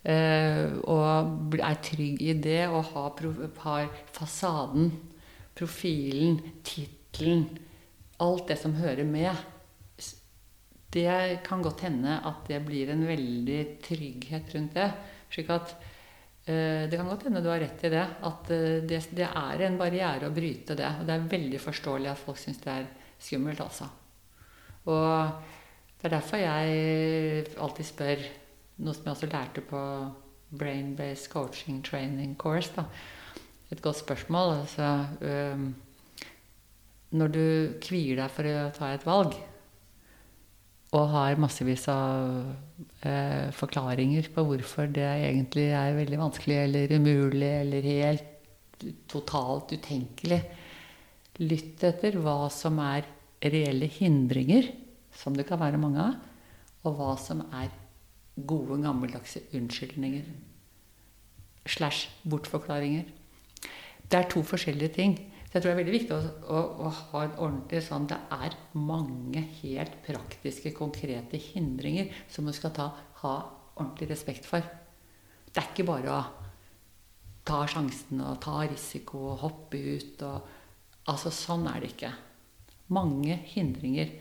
uh, 0.04 0.66
og 0.84 1.56
er 1.60 1.80
trygg 1.84 2.22
i 2.22 2.36
det, 2.36 2.68
og 2.68 2.92
har, 2.92 3.32
har 3.64 3.90
fasaden, 4.16 4.92
profilen, 5.56 6.40
tittelen, 6.64 7.48
alt 8.24 8.50
det 8.52 8.60
som 8.60 8.76
hører 8.80 9.08
med, 9.08 9.36
det 10.90 11.42
kan 11.46 11.62
godt 11.62 11.84
hende 11.86 12.18
at 12.26 12.48
det 12.50 12.64
blir 12.66 12.90
en 12.90 13.06
veldig 13.06 13.60
trygghet 13.86 14.56
rundt 14.56 14.78
det. 14.78 14.88
Slik 15.30 15.52
at 15.54 15.76
eh, 16.50 16.90
det 16.90 16.98
kan 16.98 17.10
godt 17.12 17.28
hende 17.28 17.44
du 17.46 17.50
har 17.52 17.62
rett 17.62 17.84
i 17.86 17.92
det. 17.94 18.06
At 18.26 18.50
eh, 18.56 18.80
det, 18.90 19.04
det 19.14 19.28
er 19.28 19.66
en 19.68 19.78
barriere 19.78 20.30
å 20.30 20.34
bryte 20.34 20.78
det. 20.80 20.90
Og 20.98 21.06
det 21.06 21.16
er 21.16 21.30
veldig 21.36 21.62
forståelig 21.62 22.10
at 22.10 22.24
folk 22.24 22.42
syns 22.42 22.64
det 22.64 22.74
er 22.74 22.90
skummelt, 23.22 23.62
altså. 23.62 23.86
Og 24.90 25.46
det 26.00 26.08
er 26.08 26.16
derfor 26.16 26.42
jeg 26.42 27.46
alltid 27.60 27.86
spør 27.86 28.26
noe 28.80 28.96
som 28.96 29.06
jeg 29.06 29.14
også 29.14 29.30
lærte 29.30 29.64
på 29.70 29.84
Brain-Based 30.58 31.30
Coaching 31.30 31.84
Training 31.86 32.34
Course. 32.40 32.72
Da. 32.76 32.88
Et 33.70 33.82
godt 33.82 34.00
spørsmål. 34.00 34.64
Altså, 34.64 34.90
øhm, 35.22 35.76
når 37.16 37.32
du 37.34 37.46
kvier 37.82 38.20
deg 38.20 38.34
for 38.34 38.48
å 38.50 38.70
ta 38.76 38.92
et 38.94 39.06
valg, 39.08 39.38
og 40.90 41.12
har 41.14 41.38
massevis 41.42 41.86
av 41.92 42.48
eh, 43.06 43.50
forklaringer 43.54 44.32
på 44.34 44.46
hvorfor 44.46 44.90
det 44.90 45.06
egentlig 45.06 45.68
er 45.78 45.98
veldig 45.98 46.18
vanskelig 46.18 46.58
eller 46.64 46.96
umulig 46.98 47.52
eller 47.60 47.86
helt 47.86 48.88
totalt 49.12 49.76
utenkelig. 49.76 50.40
Lytt 51.40 51.86
etter 51.86 52.18
hva 52.20 52.50
som 52.52 52.82
er 52.82 53.06
reelle 53.40 53.88
hindringer, 54.00 54.72
som 55.14 55.38
det 55.38 55.46
kan 55.48 55.62
være 55.62 55.80
mange 55.80 56.02
av, 56.02 56.18
og 56.88 56.98
hva 56.98 57.14
som 57.22 57.44
er 57.54 57.70
gode, 58.48 58.80
gammeldagse 58.82 59.44
unnskyldninger. 59.54 60.26
Slash 61.70 62.10
bortforklaringer. 62.26 63.06
Det 64.10 64.18
er 64.18 64.30
to 64.32 64.42
forskjellige 64.42 64.96
ting. 64.96 65.18
Så 65.50 65.58
jeg 65.58 65.64
tror 65.64 65.72
det 65.72 65.76
er 65.76 65.82
veldig 65.82 65.96
viktig 65.96 66.14
å, 66.14 66.20
å, 66.54 66.60
å 66.86 66.90
ha 66.94 67.22
en 67.26 67.38
ordentlig 67.42 67.80
sånn 67.82 68.06
Det 68.10 68.20
er 68.36 68.58
mange 68.78 69.42
helt 69.64 69.96
praktiske, 70.06 70.76
konkrete 70.78 71.40
hindringer 71.42 72.12
som 72.30 72.46
du 72.46 72.54
skal 72.54 72.76
ta, 72.76 72.92
ha 73.24 73.34
ordentlig 73.74 74.12
respekt 74.12 74.46
for. 74.46 74.62
Det 75.50 75.58
er 75.58 75.72
ikke 75.72 75.88
bare 75.90 76.14
å 76.14 76.22
ta 77.50 77.64
sjansen 77.66 78.22
og 78.22 78.38
ta 78.44 78.60
risiko 78.70 79.32
og 79.32 79.44
hoppe 79.48 79.82
ut 79.98 80.26
og 80.28 80.56
Altså, 81.10 81.32
sånn 81.34 81.64
er 81.66 81.82
det 81.82 81.88
ikke. 81.94 82.10
Mange 82.94 83.34
hindringer. 83.50 84.12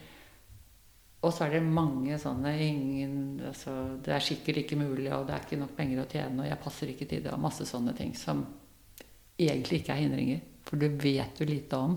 Og 1.18 1.32
så 1.34 1.44
er 1.44 1.56
det 1.56 1.66
mange 1.66 2.16
sånne 2.22 2.52
ingen, 2.62 3.16
altså, 3.44 3.98
Det 4.00 4.14
er 4.14 4.24
sikkert 4.24 4.62
ikke 4.62 4.78
mulig, 4.78 5.10
og 5.12 5.26
det 5.26 5.34
er 5.34 5.44
ikke 5.44 5.58
nok 5.60 5.74
penger 5.76 6.00
å 6.00 6.06
tjene, 6.08 6.44
og 6.44 6.48
jeg 6.48 6.62
passer 6.62 6.92
ikke 6.92 7.08
til 7.10 7.24
det, 7.24 7.32
og 7.34 7.42
masse 7.42 7.66
sånne 7.66 7.92
ting 7.98 8.14
som 8.16 8.44
egentlig 9.38 9.82
ikke 9.82 9.96
er 9.96 10.04
hindringer. 10.04 10.40
For 10.68 10.80
du 10.80 10.88
vet 11.00 11.40
jo 11.40 11.46
lite 11.48 11.76
om. 11.76 11.96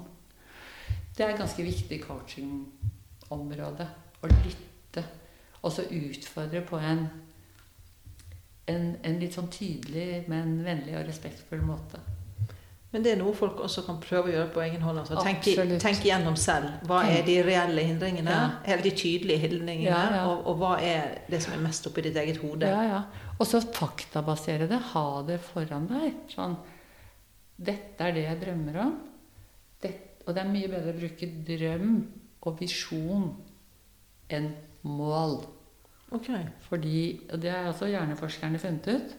Det 1.17 1.25
er 1.25 1.33
et 1.33 1.41
ganske 1.41 1.63
viktig 1.63 1.99
coachingområde. 2.05 3.87
Å 4.21 4.31
lytte. 4.31 5.03
Og 5.61 5.73
så 5.75 5.83
utfordre 5.91 6.63
på 6.65 6.79
en, 6.79 7.03
en, 8.71 8.87
en 9.03 9.19
litt 9.21 9.35
sånn 9.35 9.51
tydelig, 9.51 10.23
men 10.31 10.61
vennlig 10.65 10.95
og 10.97 11.05
respektfull 11.09 11.61
måte. 11.67 11.99
Men 12.91 13.05
det 13.05 13.13
er 13.13 13.19
noe 13.21 13.31
folk 13.35 13.61
også 13.63 13.85
kan 13.87 14.01
prøve 14.03 14.27
å 14.27 14.33
gjøre 14.33 14.49
på 14.51 14.63
egen 14.65 14.81
hånd. 14.83 14.99
Altså. 14.99 15.19
Tenk, 15.23 15.45
tenk 15.79 16.01
gjennom 16.03 16.35
selv. 16.39 16.73
Hva 16.89 17.05
er 17.07 17.21
de 17.27 17.37
reelle 17.47 17.85
hindringene? 17.87 18.33
Ja. 18.33 18.49
Eller 18.65 18.83
de 18.83 18.91
tydelige 18.99 19.45
hindringene? 19.45 19.87
Ja, 19.87 20.01
ja. 20.17 20.25
Og, 20.27 20.43
og 20.51 20.59
hva 20.59 20.73
er 20.83 21.21
det 21.31 21.39
som 21.43 21.55
er 21.55 21.63
mest 21.63 21.87
oppi 21.87 22.03
ditt 22.07 22.19
eget 22.19 22.41
hode? 22.43 22.67
Ja, 22.67 22.81
ja. 22.83 23.31
Og 23.37 23.47
så 23.47 23.61
faktabasere 23.63 24.67
det. 24.67 24.81
Ha 24.91 25.05
det 25.27 25.39
foran 25.45 25.87
deg. 25.91 26.19
Sånn 26.33 26.57
Dette 27.62 28.08
er 28.08 28.15
det 28.15 28.25
jeg 28.25 28.41
drømmer 28.41 28.80
om. 28.82 28.94
Det, 29.82 29.91
og 30.25 30.30
Og 30.32 30.36
det 30.36 30.44
er 30.44 30.51
mye 30.53 30.70
bedre 30.70 30.94
å 30.94 31.00
bruke 31.00 31.27
drøm 31.48 31.96
og 32.41 32.60
visjon 32.60 33.25
enn 34.32 34.51
mål. 34.88 35.41
Ok. 36.12 36.30
Fordi, 36.68 37.22
og 37.32 37.41
det 37.41 37.51
har 37.51 37.68
også 37.72 37.89
hjerneforskerne 37.89 38.60
funnet 38.62 38.88
ut, 38.88 39.15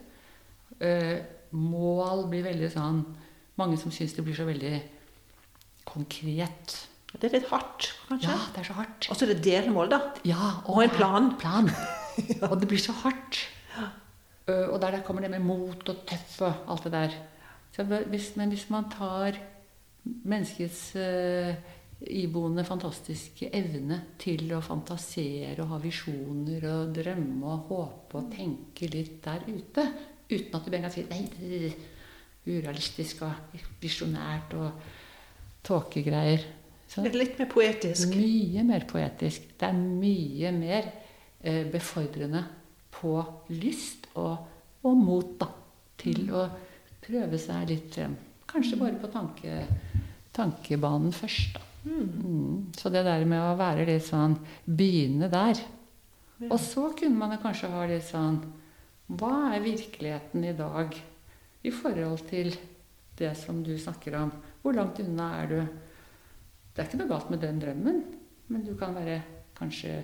eh, 0.79 1.19
mål 1.51 2.27
blir 2.29 2.43
veldig 2.43 2.71
sånn 2.73 3.03
Mange 3.55 3.77
som 3.77 3.91
syns 3.93 4.15
det 4.17 4.23
blir 4.25 4.33
så 4.33 4.47
veldig 4.47 4.81
konkret. 5.85 6.87
Det 7.13 7.27
er 7.27 7.35
litt 7.35 7.49
hardt, 7.51 7.91
kanskje? 8.07 8.31
Ja, 8.31 8.37
det 8.55 8.61
er 8.63 8.65
så 8.65 8.73
hardt. 8.79 9.07
Og 9.11 9.19
så 9.19 9.27
er 9.27 9.33
det 9.35 9.43
delmål, 9.45 9.91
da. 9.91 9.99
Ja, 10.25 10.47
Og 10.65 10.81
en 10.81 10.89
plan. 10.89 11.27
plan. 11.37 11.69
Og 12.49 12.55
det 12.59 12.67
blir 12.71 12.81
så 12.81 12.95
hardt. 13.03 13.43
Uh, 14.49 14.73
Og 14.73 14.81
der, 14.81 14.97
der 14.97 15.03
kommer 15.05 15.21
det 15.21 15.29
med 15.29 15.45
mot 15.45 15.87
og 15.89 16.01
tøff 16.09 16.41
og 16.41 16.65
alt 16.73 16.83
det 16.83 16.91
der. 16.95 17.13
Hvis, 17.73 18.35
men 18.37 18.49
hvis 18.53 18.67
man 18.69 18.85
tar 18.93 19.37
menneskets 20.05 20.81
uh, 20.99 21.53
iboende 22.13 22.65
fantastiske 22.67 23.47
evne 23.55 23.97
til 24.21 24.51
å 24.53 24.59
fantasere 24.61 25.55
og 25.63 25.69
ha 25.71 25.79
visjoner 25.81 26.65
og 26.69 26.91
drømme 26.97 27.47
og 27.55 27.69
håpe 27.71 28.19
og 28.19 28.31
tenke 28.35 28.89
litt 28.91 29.21
der 29.25 29.45
ute, 29.47 29.85
uten 30.29 30.57
at 30.57 30.65
du 30.65 30.69
bare 30.73 30.83
kan 30.85 30.93
si 30.93 31.05
nei, 31.09 31.21
det 31.33 31.61
er 31.69 31.77
urealistisk 32.43 33.23
og 33.25 33.55
visjonært 33.81 34.53
og 34.59 34.83
tåkegreier. 35.63 36.43
Så- 36.87 37.01
Det 37.03 37.13
er 37.15 37.17
litt 37.23 37.39
mer 37.39 37.47
poetisk. 37.49 38.09
mye 38.13 38.63
mer 38.63 38.85
poetisk. 38.85 39.41
Det 39.57 39.69
er 39.69 39.73
mye 39.73 40.51
mer 40.51 40.91
uh, 41.47 41.63
befordrende 41.71 42.43
på 42.91 43.15
lyst 43.49 44.05
og, 44.15 44.37
og 44.83 44.97
mot 44.97 45.39
da, 45.39 45.47
til 45.97 46.29
å 46.35 46.43
prøve 47.03 47.39
seg 47.41 47.67
litt 47.69 47.93
frem. 47.93 48.15
Kanskje 48.49 48.79
bare 48.79 48.99
på 49.01 49.09
tanke, 49.11 49.63
tankebanen 50.35 51.13
først. 51.15 51.57
da. 51.57 51.69
Mm. 51.83 52.71
Så 52.77 52.89
det 52.89 53.03
der 53.03 53.25
med 53.27 53.41
å 53.43 53.57
være 53.59 53.83
litt 53.89 54.05
sånn 54.07 54.37
Begynne 54.63 55.27
der. 55.31 55.59
Og 56.47 56.59
så 56.59 56.89
kunne 56.95 57.19
man 57.19 57.41
kanskje 57.41 57.71
ha 57.73 57.83
litt 57.87 58.05
sånn 58.07 58.39
Hva 59.11 59.51
er 59.53 59.65
virkeligheten 59.65 60.45
i 60.47 60.55
dag 60.55 60.95
i 61.63 61.71
forhold 61.71 62.23
til 62.29 62.53
det 63.19 63.33
som 63.39 63.61
du 63.63 63.75
snakker 63.77 64.15
om? 64.19 64.31
Hvor 64.63 64.75
langt 64.75 65.01
unna 65.03 65.29
er 65.41 65.51
du? 65.51 65.59
Det 66.73 66.81
er 66.81 66.87
ikke 66.87 67.01
noe 67.03 67.11
galt 67.11 67.29
med 67.29 67.43
den 67.43 67.59
drømmen, 67.61 67.99
men 68.49 68.63
du 68.65 68.73
kan 68.79 68.95
være 68.95 69.19
kanskje 69.53 69.99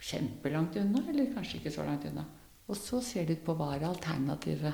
kjempelangt 0.00 0.78
unna, 0.80 1.04
eller 1.08 1.30
kanskje 1.34 1.60
ikke 1.60 1.72
så 1.72 1.84
langt 1.86 2.08
unna. 2.08 2.24
Og 2.66 2.78
så 2.78 2.98
ser 3.04 3.28
du 3.28 3.36
på 3.44 3.54
hva 3.58 3.74
er 3.76 3.86
alternative 3.86 4.72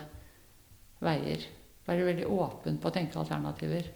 veier. 1.05 1.45
Være 1.87 2.07
veldig 2.09 2.26
åpen 2.33 2.81
på 2.83 2.91
å 2.91 2.95
tenke 2.95 3.19
alternativer. 3.21 3.91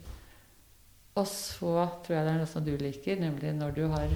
Og 1.18 1.26
så 1.26 1.72
tror 2.04 2.16
jeg 2.16 2.26
det 2.26 2.34
er 2.34 2.38
noe 2.38 2.50
som 2.50 2.64
du 2.64 2.74
liker, 2.78 3.18
nemlig 3.20 3.54
når 3.56 3.74
du 3.76 3.82
har 3.90 4.12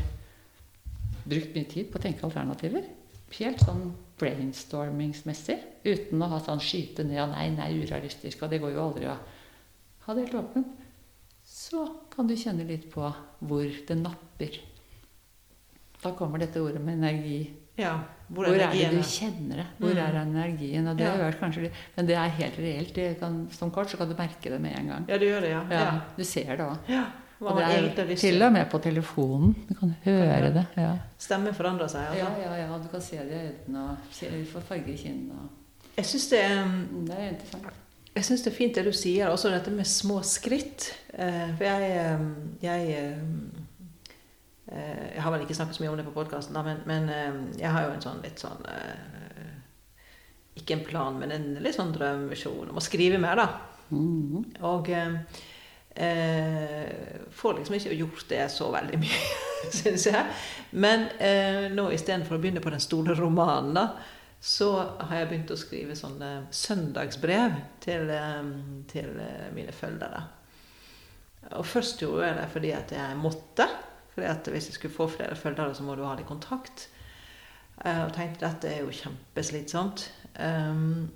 brukt 1.24 1.56
mye 1.56 1.70
tid 1.70 1.90
på 1.90 1.98
å 1.98 2.04
tenke 2.04 2.26
alternativer. 2.26 2.86
Helt 3.34 3.64
sånn 3.66 3.88
brainstormingsmessig. 4.20 5.56
Uten 5.84 6.22
å 6.22 6.30
ha 6.30 6.38
sånn 6.42 6.62
skyte 6.62 7.02
ned 7.06 7.18
og 7.24 7.32
nei, 7.32 7.48
nei, 7.56 7.72
urealistisk, 7.82 8.44
og 8.44 8.52
det 8.52 8.60
går 8.62 8.76
jo 8.76 8.84
aldri 8.84 9.08
å 9.10 9.16
ha 10.04 10.14
det 10.14 10.28
helt 10.28 10.38
åpent. 10.38 10.70
Så 11.44 11.82
kan 12.14 12.28
du 12.28 12.36
kjenne 12.38 12.64
litt 12.68 12.86
på 12.92 13.08
hvor 13.44 13.66
det 13.88 13.96
napper. 13.98 14.60
Da 16.00 16.12
kommer 16.16 16.40
dette 16.40 16.62
ordet 16.62 16.80
med 16.84 17.00
energi. 17.00 17.48
Ja. 17.78 17.98
Hvor, 18.28 18.44
Hvor 18.46 18.54
er 18.54 18.70
det 18.72 18.90
du 18.90 19.02
kjenner 19.02 19.56
det? 19.56 19.66
Hvor 19.78 19.90
Mm. 19.92 19.98
er 19.98 20.20
energien? 20.22 20.96
Det 20.96 21.06
har 21.06 21.18
Ja. 21.18 21.30
kanskje 21.32 21.70
Men 21.96 22.06
det 22.06 22.14
er 22.16 22.28
helt 22.28 22.58
reelt. 22.58 23.18
Kan, 23.20 23.48
som 23.52 23.70
kort 23.70 23.88
så 23.90 23.96
kan 23.96 24.08
du 24.08 24.14
merke 24.14 24.50
det 24.50 24.60
med 24.60 24.78
en 24.78 24.86
gang. 24.88 25.04
Ja, 25.08 25.18
du 25.18 25.24
gjør 25.26 25.40
det, 25.40 25.50
ja. 25.50 25.62
Ja. 25.70 26.00
Du 26.16 26.24
ser 26.24 26.56
det 26.56 26.60
òg. 26.60 26.78
ja. 26.88 27.04
Og 27.40 27.56
det 27.58 27.98
er 27.98 28.14
til 28.16 28.42
og 28.42 28.52
med 28.52 28.70
på 28.70 28.78
telefonen. 28.80 29.54
Du 29.68 29.74
kan 29.74 29.94
høre 30.04 30.52
det. 30.54 30.66
Ja. 30.76 30.92
Stemmen 31.18 31.52
forandrer 31.54 31.88
seg. 31.88 32.00
Altså. 32.08 32.18
ja, 32.40 32.56
ja, 32.56 32.66
ja. 32.66 32.78
Du 32.78 32.88
kan 32.88 33.00
se 33.00 33.16
det 33.18 33.32
i 33.32 33.70
øynene 33.70 33.90
og 33.90 33.96
få 34.46 34.60
farge 34.60 34.88
i 34.88 34.96
kinnene. 34.96 35.48
Jeg 35.96 36.04
syns 36.06 36.28
det, 36.30 36.40
er- 36.44 36.64
Mm, 36.64 37.06
Det 37.06 37.14
er 37.18 37.28
interessant. 37.28 37.64
jeg 38.16 38.24
synes 38.24 38.42
det 38.42 38.52
er 38.52 38.56
fint 38.56 38.74
det 38.74 38.84
du 38.84 38.92
sier, 38.92 39.26
også 39.28 39.50
dette 39.50 39.70
med 39.70 39.84
små 39.84 40.20
skritt. 40.22 40.92
Eh, 41.18 41.56
For 41.58 41.64
jeg, 41.64 41.90
eh, 41.90 42.18
jeg 42.62 42.88
eh, 42.88 43.18
Jeg 44.64 45.20
har 45.20 45.32
vel 45.34 45.42
ikke 45.44 45.56
snakket 45.56 45.76
så 45.76 45.84
mye 45.84 45.90
om 45.92 45.98
det 46.00 46.06
på 46.06 46.14
podkasten, 46.14 46.56
men, 46.64 46.78
men 46.88 47.08
eh, 47.12 47.40
jeg 47.60 47.72
har 47.74 47.84
jo 47.84 47.94
en 47.94 48.04
sånn 48.04 48.22
litt 48.24 48.40
sånn 48.40 48.62
eh, 48.72 49.50
Ikke 50.56 50.78
en 50.78 50.86
plan, 50.86 51.18
men 51.20 51.34
en 51.34 51.50
litt 51.60 51.76
sånn 51.76 51.92
drømvisjon 51.92 52.70
om 52.72 52.80
å 52.80 52.84
skrive 52.84 53.20
mer, 53.20 53.42
da. 53.42 53.48
Mhm. 53.90 54.46
Og 54.64 54.88
eh, 54.88 55.18
eh, 55.94 57.20
får 57.30 57.58
liksom 57.58 57.76
ikke 57.76 57.94
gjort 57.94 58.26
det 58.28 58.48
så 58.52 58.70
veldig 58.72 59.00
mye, 59.02 59.22
syns 59.82 60.08
jeg. 60.08 60.24
Men 60.80 61.08
eh, 61.18 61.70
nå 61.74 61.88
istedenfor 61.94 62.38
å 62.38 62.42
begynne 62.42 62.64
på 62.64 62.72
den 62.74 62.82
store 62.82 63.16
romanen, 63.18 63.74
da, 63.76 63.88
så 64.44 64.70
har 64.98 65.22
jeg 65.22 65.30
begynt 65.30 65.52
å 65.54 65.58
skrive 65.60 65.96
sånne 65.96 66.30
søndagsbrev 66.52 67.54
til, 67.84 68.10
eh, 68.12 68.40
til 68.90 69.12
eh, 69.22 69.50
mine 69.56 69.72
følgere. 69.72 70.24
Og 71.54 71.66
først 71.68 72.02
gjorde 72.02 72.30
jeg 72.30 72.38
det 72.40 72.46
fordi 72.52 72.70
at 72.72 72.92
jeg 72.96 73.18
måtte. 73.20 73.68
At 74.22 74.46
hvis 74.46 74.68
jeg 74.70 74.78
skulle 74.78 74.94
få 74.94 75.08
flere 75.10 75.36
følgere, 75.36 75.74
så 75.74 75.82
må 75.82 75.96
du 75.98 76.04
ha 76.06 76.14
litt 76.14 76.28
kontakt. 76.28 76.88
Eh, 77.82 78.04
og 78.04 78.12
tenkte 78.14 78.46
dette 78.46 78.70
er 78.70 78.84
jo 78.84 78.94
kjempeslitsomt. 78.94 80.06
Um, 80.38 81.10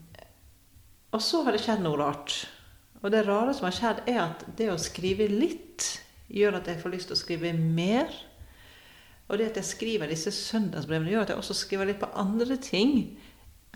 og 1.14 1.22
så 1.22 1.44
har 1.46 1.54
det 1.54 1.62
skjedd 1.62 1.84
noe 1.84 1.98
rart. 2.00 2.40
Og 3.02 3.12
det 3.14 3.22
rare 3.28 3.54
som 3.54 3.68
har 3.68 3.76
skjedd, 3.76 4.02
er 4.10 4.22
at 4.24 4.44
det 4.58 4.70
å 4.72 4.80
skrive 4.80 5.28
litt 5.30 5.86
gjør 6.28 6.58
at 6.58 6.68
jeg 6.68 6.80
får 6.82 6.92
lyst 6.92 7.10
til 7.10 7.16
å 7.16 7.20
skrive 7.22 7.54
mer. 7.54 8.10
Og 9.28 9.38
det 9.38 9.52
at 9.52 9.60
jeg 9.60 9.70
skriver 9.70 10.10
disse 10.10 10.32
søndagsbrevene, 10.34 11.12
gjør 11.12 11.26
at 11.26 11.32
jeg 11.32 11.40
også 11.40 11.56
skriver 11.56 11.90
litt 11.90 12.00
på 12.02 12.10
andre 12.18 12.58
ting. 12.60 12.94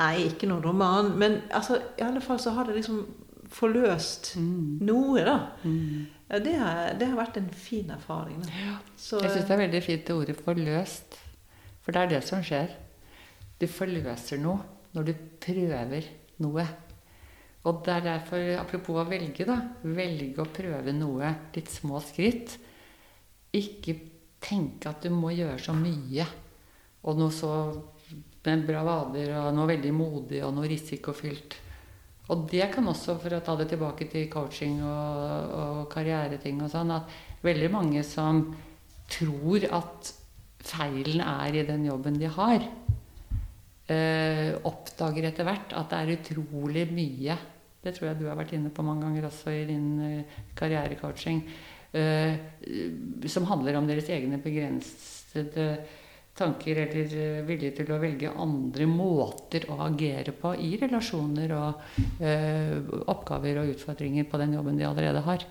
Nei, 0.01 0.15
ikke 0.27 0.49
noen 0.51 0.65
roman, 0.65 1.13
men 1.21 1.43
altså, 1.55 1.79
i 2.01 2.05
alle 2.05 2.23
fall 2.25 2.41
så 2.41 2.55
har 2.57 2.67
det 2.67 2.79
liksom 2.81 3.05
forløst 3.53 4.33
Mm. 4.37 4.79
noe, 4.87 5.25
da. 5.25 5.37
Mm. 5.65 6.07
Ja, 6.31 6.39
det, 6.39 6.55
har, 6.59 6.95
det 6.99 7.09
har 7.11 7.17
vært 7.19 7.37
en 7.37 7.51
fin 7.51 7.91
erfaring. 7.91 8.41
Da. 8.43 8.79
Så, 8.97 9.21
Jeg 9.23 9.31
syns 9.35 9.49
det 9.49 9.55
er 9.57 9.63
veldig 9.67 9.83
fint 9.85 10.07
det 10.07 10.15
ordet 10.17 10.37
'forløst'. 10.45 11.19
For 11.83 11.93
det 11.93 12.03
er 12.03 12.09
det 12.15 12.23
som 12.25 12.43
skjer. 12.43 12.71
Du 13.61 13.67
forløser 13.67 14.39
noe 14.41 14.61
når 14.95 15.05
du 15.05 15.13
prøver 15.41 16.05
noe. 16.39 16.67
Og 17.65 17.85
det 17.85 17.93
er 17.95 18.01
derfor, 18.01 18.39
apropos 18.59 18.97
å 19.05 19.09
velge, 19.09 19.45
da. 19.47 19.57
Velge 19.85 20.39
å 20.43 20.47
prøve 20.51 20.93
noe. 20.93 21.35
Litt 21.55 21.69
små 21.71 22.01
skritt. 22.03 22.57
Ikke 23.55 23.95
tenke 24.41 24.89
at 24.91 25.03
du 25.03 25.11
må 25.11 25.31
gjøre 25.31 25.59
så 25.63 25.73
mye. 25.77 26.27
Og 27.05 27.19
noe 27.19 27.31
så 27.31 27.83
med 28.45 28.67
bravader 28.67 29.31
og 29.39 29.55
noe 29.55 29.67
veldig 29.71 29.93
modig 29.95 30.43
og 30.45 30.55
noe 30.55 30.67
risikofylt. 30.71 31.55
Og 32.31 32.47
det 32.51 32.69
kan 32.75 32.87
også, 32.87 33.17
for 33.19 33.35
å 33.35 33.43
ta 33.45 33.57
det 33.59 33.67
tilbake 33.73 34.07
til 34.11 34.29
coaching 34.31 34.79
og, 34.87 35.55
og 35.59 35.79
karriereting 35.93 36.61
og 36.63 36.71
sånn, 36.71 36.93
at 36.95 37.11
veldig 37.43 37.71
mange 37.73 38.05
som 38.07 38.45
tror 39.11 39.67
at 39.75 40.13
feilen 40.63 41.23
er 41.25 41.59
i 41.59 41.65
den 41.67 41.89
jobben 41.89 42.21
de 42.21 42.31
har, 42.31 42.63
eh, 43.91 44.53
oppdager 44.69 45.27
etter 45.29 45.49
hvert 45.49 45.75
at 45.75 45.91
det 45.91 45.99
er 45.99 46.15
utrolig 46.19 46.87
mye 46.93 47.39
Det 47.83 47.97
tror 47.97 48.13
jeg 48.13 48.19
du 48.21 48.29
har 48.29 48.37
vært 48.39 48.53
inne 48.55 48.71
på 48.71 48.83
mange 48.87 49.03
ganger 49.03 49.25
også 49.27 49.51
i 49.51 49.65
din 49.67 49.87
eh, 50.07 50.35
karrierecoaching. 50.55 51.41
Eh, 51.91 52.37
som 53.27 53.49
handler 53.51 53.75
om 53.75 53.89
deres 53.89 54.07
egne 54.07 54.39
begrensede 54.39 55.67
tanker 56.39 56.77
eller 56.87 57.17
eh, 57.21 57.41
vilje 57.45 57.71
til 57.77 57.91
å 57.93 57.99
velge 58.01 58.31
andre 58.41 58.87
måter 58.89 59.67
å 59.71 59.81
agere 59.87 60.33
på 60.33 60.55
i 60.57 60.75
relasjoner 60.81 61.53
og 61.57 62.23
eh, 62.25 62.79
oppgaver 63.13 63.61
og 63.63 63.75
utfordringer 63.75 64.25
på 64.31 64.41
den 64.41 64.55
jobben 64.57 64.79
de 64.81 64.87
allerede 64.89 65.21
har. 65.27 65.45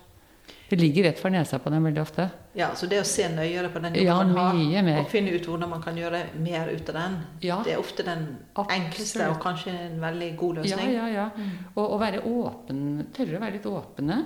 Det 0.72 0.78
ligger 0.80 1.04
rett 1.04 1.18
for 1.20 1.30
nesa 1.30 1.58
på 1.60 1.70
dem 1.70 1.84
veldig 1.84 2.00
ofte. 2.02 2.24
ja, 2.56 2.70
så 2.74 2.86
det 2.88 2.98
å 3.02 3.04
se 3.06 3.26
nøyere 3.28 3.68
på 3.72 3.78
den 3.84 3.94
Ja, 4.00 4.16
jobben 4.16 4.32
man 4.34 4.58
har, 4.72 4.82
mer. 4.82 4.98
og 5.02 5.10
finne 5.12 5.34
ut 5.36 5.44
hvordan 5.46 5.68
man 5.70 5.82
kan 5.84 5.96
gjøre 6.00 6.22
mer 6.40 6.68
ut 6.72 6.88
av 6.88 6.94
den, 6.96 7.16
Ja. 7.44 7.58
det 7.62 7.74
er 7.74 7.78
ofte 7.78 8.02
den 8.02 8.24
enkleste 8.56 9.28
og 9.30 9.38
kanskje 9.44 9.70
en 9.86 10.00
veldig 10.00 10.30
god 10.40 10.56
Ja, 10.56 10.62
løsning. 10.62 10.92
ja, 10.94 11.06
ja. 11.08 11.30
Og 11.76 11.92
å 11.92 11.98
være 12.00 12.24
åpen, 12.24 13.06
tørre 13.12 13.36
å 13.36 13.40
være 13.44 13.52
litt 13.60 13.66
åpne 13.70 14.18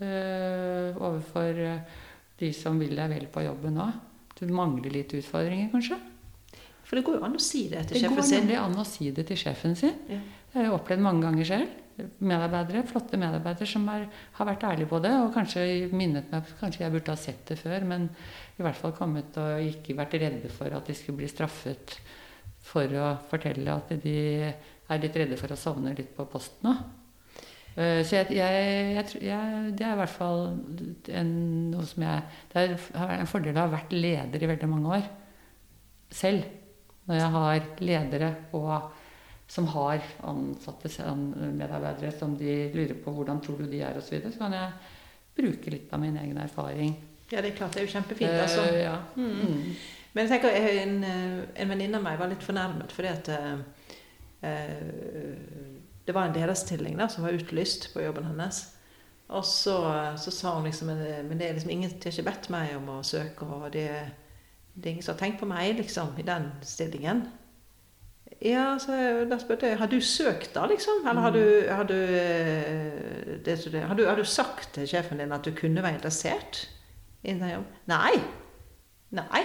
øh, 0.00 0.94
overfor 1.00 1.58
eh, 1.64 1.78
de 2.38 2.52
som 2.52 2.78
vil 2.78 2.94
deg 2.96 3.10
vel 3.10 3.26
på 3.32 3.42
jobben 3.46 3.80
òg. 3.80 3.92
Mangler 4.52 4.92
litt 4.92 5.14
utfordringer, 5.16 5.70
kanskje? 5.72 6.00
For 6.84 6.98
det 6.98 7.04
går 7.06 7.16
jo 7.16 7.24
an 7.24 7.38
å 7.38 7.40
si 7.40 7.62
det 7.70 7.86
til 7.88 7.96
Det 7.96 8.10
går 8.10 8.18
sjefen 8.18 8.28
sin. 8.28 8.42
nemlig 8.42 8.58
an 8.60 8.76
å 8.76 8.84
si 8.84 9.10
det 9.14 9.24
til 9.30 9.40
sjefen 9.40 9.76
sin. 9.78 9.94
Ja. 10.10 10.18
Det 10.50 10.58
har 10.58 10.66
jeg 10.68 10.74
opplevd 10.76 11.04
mange 11.06 11.24
ganger 11.24 11.48
selv. 11.48 11.80
Medarbeidere, 12.26 12.82
flotte 12.90 13.18
medarbeidere 13.18 13.68
som 13.70 13.86
er, 13.88 14.08
har 14.34 14.48
vært 14.48 14.66
ærlige 14.66 14.90
på 14.90 14.98
det, 15.02 15.12
og 15.14 15.30
kanskje 15.34 15.62
minnet 15.94 16.30
meg 16.32 16.48
Kanskje 16.58 16.82
jeg 16.82 16.92
burde 16.92 17.14
ha 17.14 17.16
sett 17.16 17.44
det 17.46 17.56
før, 17.60 17.86
men 17.86 18.08
i 18.58 18.62
hvert 18.66 18.78
fall 18.80 18.92
kommet 18.98 19.36
og 19.38 19.62
ikke 19.62 19.96
vært 19.96 20.18
redde 20.18 20.50
for 20.50 20.74
at 20.74 20.90
de 20.90 20.96
skulle 20.98 21.22
bli 21.22 21.30
straffet 21.30 21.96
for 22.64 22.90
å 22.98 23.14
fortelle 23.30 23.70
at 23.70 23.94
de 24.02 24.18
er 24.50 25.00
litt 25.00 25.16
redde 25.16 25.38
for 25.40 25.54
å 25.54 25.58
sovne 25.58 25.94
litt 25.96 26.12
på 26.16 26.26
posten 26.30 26.72
òg. 26.72 26.84
Eh, 27.76 28.00
Så 28.06 28.16
jeg, 28.16 28.26
jeg, 28.38 29.04
jeg, 29.20 29.72
det 29.74 29.86
er 29.86 29.94
i 29.94 29.98
hvert 29.98 30.12
fall 30.14 30.44
en, 31.10 31.30
noe 31.72 31.86
som 31.90 32.04
jeg 32.06 32.22
Det 32.52 32.62
er 32.62 33.14
en 33.18 33.30
fordel 33.30 33.56
å 33.56 33.64
ha 33.64 33.72
vært 33.72 33.96
leder 33.96 34.42
i 34.42 34.50
veldig 34.50 34.68
mange 34.70 34.98
år 34.98 35.08
selv. 36.14 36.44
Når 37.04 37.18
jeg 37.18 37.30
har 37.34 37.64
ledere 37.84 38.28
og, 38.56 38.92
som 39.50 39.66
har 39.74 40.04
ansatte 40.24 40.88
medarbeidere 41.12 42.12
som 42.16 42.36
de 42.38 42.70
lurer 42.72 42.94
på 43.02 43.12
hvordan 43.12 43.42
tror 43.44 43.58
du 43.60 43.66
de 43.68 43.82
er 43.84 43.98
osv., 43.98 44.06
så, 44.06 44.14
videre, 44.14 44.32
så 44.32 44.44
kan 44.44 44.54
jeg 44.56 44.70
bruke 45.34 45.74
litt 45.74 45.92
av 45.92 46.00
min 46.00 46.16
egen 46.16 46.38
erfaring. 46.40 46.94
Ja, 47.32 47.42
det 47.42 47.50
er 47.50 47.56
klart. 47.58 47.74
Det 47.74 47.82
er 47.82 47.88
jo 47.88 47.92
kjempefint. 47.92 48.30
altså. 48.30 48.62
Uh, 48.70 48.78
ja. 48.78 48.96
Mm. 49.16 49.34
Mm. 49.34 49.74
Men 50.14 50.22
jeg 50.22 50.30
tenker, 50.30 50.50
en, 50.84 50.96
en 51.04 51.72
venninne 51.74 51.98
av 51.98 52.06
meg 52.06 52.20
var 52.20 52.30
litt 52.30 52.46
fornærmet 52.46 52.94
fordi 52.94 53.10
at 53.10 53.30
uh, 53.34 53.58
det 56.06 56.14
var 56.14 56.28
en 56.28 56.36
lederstilling 56.36 56.98
da, 56.98 57.08
som 57.08 57.24
var 57.24 57.36
utlyst 57.36 57.90
på 57.94 58.02
jobben 58.04 58.26
hennes. 58.28 58.64
Og 59.32 59.44
så, 59.48 59.76
så 60.20 60.30
sa 60.30 60.52
hun 60.58 60.66
liksom 60.68 60.90
eh, 60.92 61.22
Men 61.24 61.38
det 61.40 61.46
er 61.48 61.54
liksom 61.56 61.70
ingen 61.72 61.90
de 61.90 62.10
har 62.10 62.12
ikke 62.12 62.26
bedt 62.26 62.50
meg 62.52 62.74
om 62.76 62.90
å 62.92 62.98
søke, 63.06 63.46
og 63.48 63.70
det, 63.72 63.88
det 64.74 64.84
er 64.84 64.92
ingen 64.92 65.06
som 65.06 65.14
har 65.14 65.22
tenkt 65.22 65.40
på 65.40 65.48
meg 65.48 65.78
liksom, 65.80 66.12
i 66.20 66.26
den 66.26 66.50
stillingen. 66.62 67.24
Ja, 68.44 68.74
så 68.82 68.92
da 69.30 69.38
spurte 69.40 69.70
jeg 69.70 69.78
har 69.80 69.88
du 69.88 70.00
søkt, 70.04 70.50
da, 70.56 70.66
liksom? 70.68 71.04
Eller 71.08 71.24
har 71.24 71.32
du, 71.32 71.44
har 71.70 71.88
du, 71.88 71.96
eh, 71.96 73.36
det, 73.44 73.58
har 73.80 73.96
du, 73.96 74.04
har 74.06 74.20
du 74.20 74.24
sagt 74.28 74.74
til 74.76 74.88
sjefen 74.90 75.22
din 75.22 75.32
at 75.32 75.46
du 75.46 75.54
kunne 75.56 75.84
være 75.84 75.96
interessert 76.00 76.66
i 77.22 77.32
den 77.32 77.48
jobben? 77.48 77.78
Nei. 77.88 78.18
Nei. 79.14 79.44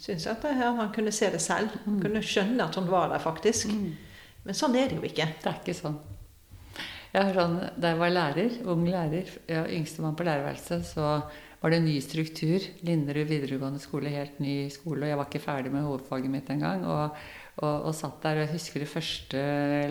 Syns 0.00 0.26
at 0.28 0.44
han 0.48 0.92
kunne 0.94 1.12
se 1.12 1.28
det 1.32 1.40
selv. 1.44 1.72
Mm. 1.86 1.98
Kunne 2.02 2.22
skjønne 2.24 2.64
at 2.64 2.76
hun 2.76 2.88
var 2.90 3.08
der, 3.12 3.20
faktisk. 3.22 3.72
Men 4.46 4.56
sånn 4.56 4.76
er 4.78 4.88
det 4.90 5.00
jo 5.00 5.08
ikke. 5.08 5.26
Det 5.42 5.50
er 5.50 5.58
ikke 5.60 5.76
sånn. 5.76 5.98
Jeg 7.08 7.24
har 7.24 7.36
sånn, 7.36 7.58
Da 7.80 7.92
jeg 7.92 8.00
var 8.00 8.12
lærer, 8.12 8.56
ung 8.68 8.84
lærer, 8.88 9.30
ja, 9.48 9.64
yngstemann 9.66 10.16
på 10.16 10.26
lærerværelset, 10.28 10.84
så 10.84 11.22
var 11.58 11.72
det 11.72 11.80
en 11.80 11.88
ny 11.88 11.96
struktur. 12.04 12.64
Linderud 12.86 13.28
videregående 13.30 13.80
skole, 13.82 14.12
helt 14.12 14.38
ny 14.40 14.68
skole. 14.70 15.02
Og 15.02 15.10
jeg 15.10 15.18
var 15.18 15.30
ikke 15.30 15.42
ferdig 15.42 15.72
med 15.74 15.86
hovedfaget 15.86 16.30
mitt 16.30 16.50
engang. 16.54 16.84
Og, 16.86 17.16
og, 17.58 17.88
og 17.88 17.94
satt 17.96 18.20
der. 18.22 18.38
Og 18.38 18.46
jeg 18.46 18.54
husker 18.54 18.84
det 18.84 18.92
første 18.92 19.42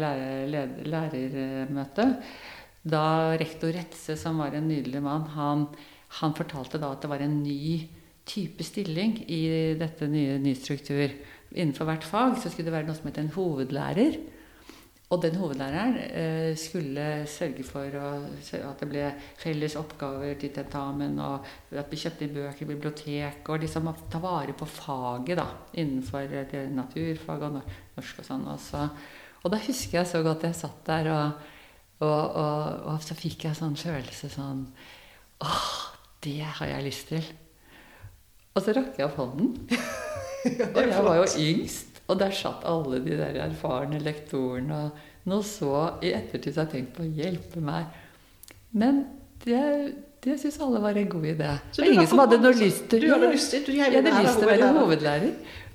lærer, 0.03 0.47
lærermøtet. 0.87 2.31
Da 2.87 3.35
rektor 3.35 3.73
Retse, 3.75 4.15
som 4.15 4.39
var 4.39 4.55
en 4.55 4.69
nydelig 4.69 5.01
mann, 5.03 5.25
han, 5.33 5.65
han 6.21 6.35
fortalte 6.37 6.79
da 6.79 6.93
at 6.93 7.03
det 7.03 7.11
var 7.11 7.23
en 7.25 7.41
ny 7.43 7.81
type 8.27 8.63
stilling 8.63 9.17
i 9.27 9.41
dette 9.79 10.07
nye 10.07 10.37
ny 10.39 10.53
struktur. 10.55 11.11
Innenfor 11.51 11.87
hvert 11.89 12.07
fag 12.07 12.37
så 12.39 12.51
skulle 12.51 12.69
det 12.69 12.75
være 12.75 12.87
noe 12.87 12.95
som 12.95 13.09
het 13.09 13.19
en 13.19 13.33
hovedlærer. 13.35 14.19
Og 15.07 15.21
den 15.23 15.37
hovedlæreren 15.39 15.93
eh, 16.03 16.53
skulle 16.59 17.23
sørge 17.31 17.63
for 17.63 17.93
at 17.95 18.81
det 18.81 18.87
ble 18.89 19.05
felles 19.39 19.77
oppgaver 19.79 20.33
til 20.39 20.51
tentamen, 20.51 21.15
og 21.23 21.45
at 21.71 21.87
vi 21.87 21.99
kjøpte 22.01 22.25
inn 22.25 22.33
bøker 22.35 22.65
i 22.65 22.69
bibliotek, 22.73 23.47
og 23.47 23.63
liksom 23.63 23.87
ta 24.11 24.19
vare 24.19 24.55
på 24.57 24.67
faget 24.67 25.39
da, 25.39 25.47
innenfor 25.79 26.35
eh, 26.41 26.67
naturfag 26.75 27.47
og 27.47 27.55
norsk 27.61 28.19
og 28.19 28.27
sånn. 28.27 28.43
Og, 28.51 28.59
så, 28.59 28.83
og 29.45 29.55
da 29.55 29.61
husker 29.63 30.01
jeg 30.01 30.11
så 30.11 30.23
godt 30.27 30.43
jeg 30.43 30.59
satt 30.59 30.83
der, 30.91 31.11
og, 31.15 31.49
og, 32.03 32.11
og, 32.43 32.85
og 32.91 32.99
så 33.07 33.15
fikk 33.15 33.47
jeg 33.47 33.59
sånn 33.61 33.79
følelse 33.79 34.31
sånn 34.33 34.67
Åh, 35.45 35.71
det 36.25 36.41
har 36.41 36.67
jeg 36.67 36.83
lyst 36.83 37.11
til. 37.13 37.23
Og 38.57 38.63
så 38.65 38.73
rakk 38.75 38.97
jeg 38.97 39.07
opp 39.07 39.19
hånden. 39.21 39.53
Og 40.75 40.79
jeg 40.79 41.03
var 41.03 41.17
jo 41.19 41.25
yngst, 41.43 41.86
og 42.07 42.19
der 42.21 42.33
satt 42.35 42.65
alle 42.67 43.01
de 43.03 43.17
der 43.19 43.37
erfarne 43.43 43.99
lektorene. 43.99 44.81
Og 44.87 45.27
nå 45.27 45.41
så 45.43 45.73
i 46.05 46.13
ettertid 46.15 46.53
så 46.55 46.63
har 46.63 46.69
jeg 46.69 46.73
tenkt 46.75 46.93
på 46.95 47.03
å 47.03 47.13
hjelpe 47.19 47.63
meg. 47.63 47.89
Men 48.77 49.01
det, 49.43 49.63
det 50.23 50.37
syns 50.39 50.59
alle 50.63 50.79
var 50.83 50.97
en 50.99 51.09
god 51.11 51.27
idé. 51.33 51.49
Så 51.71 51.81
Det 51.81 51.85
var 51.85 51.93
ingen 51.97 52.09
som 52.13 52.21
hadde 52.23 52.39
noe 52.43 52.55
lyst 52.57 52.87
til 52.91 53.03
Du 53.03 53.09
hadde 53.11 53.31
lyst 53.33 53.51
til 53.53 53.75
Jeg 53.75 53.91
hadde 53.97 54.13
lyst 54.21 54.39
til 54.39 54.47
å 54.47 54.51
være 54.53 54.71
hovedlærer. 54.79 55.33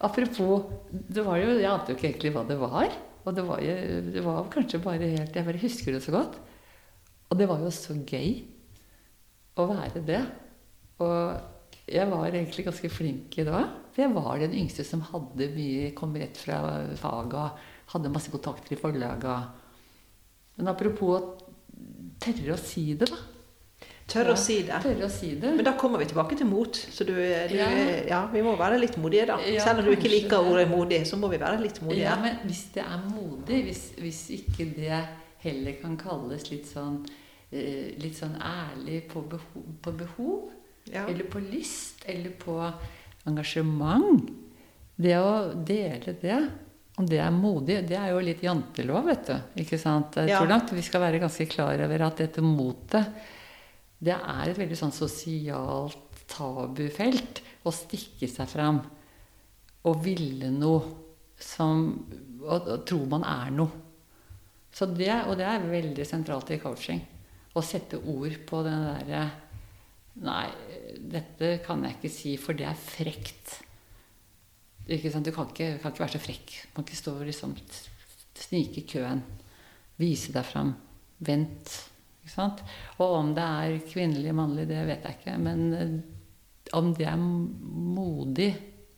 Apropos, 0.09 0.71
det 0.91 1.27
var 1.27 1.41
jo, 1.43 1.53
jeg 1.61 1.71
ante 1.71 1.93
jo 1.93 1.99
ikke 1.99 2.09
egentlig 2.11 2.35
hva 2.35 2.47
det 2.49 2.59
var. 2.61 2.97
Og 3.23 3.37
det 3.37 3.45
var, 3.47 3.61
jo, 3.63 3.77
det 4.17 4.25
var 4.25 4.49
kanskje 4.51 4.83
bare 4.83 5.13
helt 5.13 5.37
Jeg 5.37 5.47
bare 5.47 5.63
husker 5.63 5.95
det 5.95 6.03
så 6.03 6.17
godt. 6.17 6.41
Og 7.31 7.39
det 7.39 7.49
var 7.49 7.61
jo 7.63 7.71
så 7.73 7.95
gøy 7.97 8.33
å 9.61 9.69
være 9.69 10.03
det. 10.09 10.25
Og 11.05 11.93
jeg 11.93 12.09
var 12.09 12.29
egentlig 12.33 12.67
ganske 12.67 12.91
flink 12.93 13.37
i 13.37 13.45
det 13.47 13.53
òg. 13.53 13.69
For 13.93 14.03
jeg 14.07 14.15
var 14.15 14.39
den 14.41 14.55
yngste 14.57 14.85
som 14.89 15.03
hadde 15.11 15.51
mye, 15.53 15.91
kom 15.97 16.15
rett 16.17 16.39
fra 16.41 16.63
og 16.65 17.35
hadde 17.93 18.13
masse 18.15 18.33
kontakter 18.33 18.73
i 18.73 18.81
forlaget. 18.81 19.61
Men 20.57 20.69
apropos 20.73 21.19
å 21.19 21.21
tørre 22.23 22.55
å 22.55 22.61
si 22.61 22.95
det, 22.97 23.09
da. 23.11 23.19
Tørre 24.13 24.33
å 24.35 24.37
si 24.41 24.59
det. 24.67 24.79
Tørre 24.83 25.07
å 25.07 25.13
si 25.13 25.31
det. 25.41 25.53
Men 25.57 25.65
da 25.65 25.73
kommer 25.79 26.01
vi 26.03 26.09
tilbake 26.11 26.37
til 26.37 26.49
mot. 26.49 26.77
Så 26.77 27.05
du, 27.09 27.13
du 27.15 27.55
Ja. 27.57 27.69
ja. 28.09 28.21
vi 28.33 28.43
må 28.45 28.57
være 28.59 28.81
litt 28.81 28.97
modige, 29.01 29.27
da. 29.31 29.39
Ja, 29.47 29.63
Selv 29.65 29.81
om 29.81 29.87
du 29.89 29.93
ikke 29.95 30.11
liker 30.11 30.43
det. 30.43 30.53
ordet 30.53 30.67
modig, 30.71 30.99
så 31.09 31.17
må 31.21 31.31
vi 31.33 31.39
være 31.41 31.61
litt 31.63 31.81
modige. 31.85 32.03
Ja, 32.09 32.17
men 32.21 32.41
hvis 32.45 32.65
det 32.75 32.83
er 32.85 32.99
modig, 33.09 33.63
hvis, 33.69 33.85
hvis 34.03 34.23
ikke 34.41 34.67
det 34.77 34.99
heller 35.45 35.79
kan 35.81 35.97
kalles 36.01 36.49
litt 36.51 36.67
sånn, 36.69 36.99
eh, 37.53 37.93
litt 38.03 38.19
sånn 38.19 38.37
ærlig 38.41 39.05
på 39.13 39.23
behov, 39.33 39.71
på 39.83 39.93
behov 40.03 40.51
Ja. 40.93 41.07
eller 41.07 41.25
på 41.31 41.39
lyst, 41.41 42.03
eller 42.11 42.31
på 42.43 42.57
engasjement 43.29 44.31
Det 45.03 45.15
å 45.19 45.53
dele 45.55 46.15
det, 46.21 46.39
om 47.01 47.07
det 47.09 47.19
er 47.25 47.33
modig, 47.35 47.81
det 47.89 47.97
er 47.99 48.11
jo 48.13 48.23
litt 48.23 48.43
jantelov, 48.45 49.07
vet 49.09 49.31
du. 49.31 49.37
Ikke 49.65 49.79
sant? 49.81 50.19
Jeg 50.21 50.37
tror 50.37 50.51
nok 50.51 50.75
vi 50.77 50.85
skal 50.85 51.03
være 51.07 51.23
ganske 51.23 51.47
klar 51.51 51.81
over 51.87 52.05
at 52.07 52.21
dette 52.21 52.45
motet, 52.45 53.23
det 54.03 54.15
er 54.15 54.51
et 54.51 54.59
veldig 54.59 54.77
sånn 54.79 54.95
sosialt 54.95 56.25
tabufelt 56.33 57.41
å 57.67 57.73
stikke 57.75 58.29
seg 58.31 58.51
fram 58.51 58.81
og 59.89 60.03
ville 60.05 60.51
noe 60.55 60.99
som 61.43 61.89
Og, 62.43 62.67
og 62.67 62.81
tro 62.87 63.05
man 63.07 63.23
er 63.23 63.51
noe. 63.55 63.71
Så 64.75 64.89
det, 64.91 65.13
og 65.31 65.37
det 65.39 65.45
er 65.47 65.63
veldig 65.71 66.05
sentralt 66.07 66.49
i 66.51 66.57
coaching. 66.59 66.99
Å 67.55 67.63
sette 67.63 68.01
ord 68.09 68.35
på 68.49 68.63
den 68.67 68.83
derre 68.89 69.21
Nei, 70.21 70.49
dette 71.13 71.55
kan 71.65 71.85
jeg 71.87 71.97
ikke 71.97 72.13
si, 72.13 72.35
for 72.41 72.57
det 72.57 72.67
er 72.69 72.77
frekt. 72.77 73.55
Du 74.85 74.97
kan 74.99 75.25
ikke, 75.25 75.79
kan 75.81 75.93
ikke 75.93 76.03
være 76.03 76.15
så 76.17 76.21
frekk. 76.21 76.57
Du 76.67 76.75
kan 76.77 76.85
ikke 76.85 76.99
stå 76.99 77.15
og 77.17 77.29
liksom 77.29 77.55
snike 78.43 78.83
i 78.83 78.89
køen. 78.89 79.23
Vise 80.01 80.35
deg 80.35 80.45
fram. 80.45 80.75
Vent. 81.23 81.77
Ikke 82.23 82.35
sant? 82.35 82.61
Og 82.99 83.15
om 83.21 83.31
det 83.37 83.47
er 83.47 83.79
kvinnelig, 83.89 84.35
mannlig, 84.37 84.67
det 84.71 84.83
vet 84.89 85.07
jeg 85.07 85.19
ikke. 85.21 85.39
Men 85.43 85.65
eh, 85.79 85.97
om 86.79 86.93
det 86.97 87.09
er 87.09 87.19
modig 87.19 88.53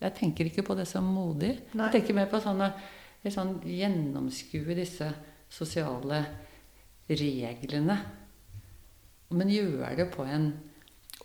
Jeg 0.05 0.13
tenker 0.19 0.51
ikke 0.51 0.67
på 0.67 0.75
det 0.77 0.85
som 0.85 1.07
modig. 1.09 1.55
Nei. 1.73 1.87
Jeg 1.87 1.95
tenker 1.95 2.17
mer 2.19 2.27
på 2.29 2.37
sånn 2.43 2.61
å 2.61 2.69
sånn 3.33 3.55
gjennomskue 3.65 4.75
disse 4.77 5.07
sosiale 5.49 6.19
reglene. 7.09 7.97
Men 9.33 9.53
gjøre 9.55 9.95
det 9.97 10.11
på 10.13 10.27
en 10.29 10.51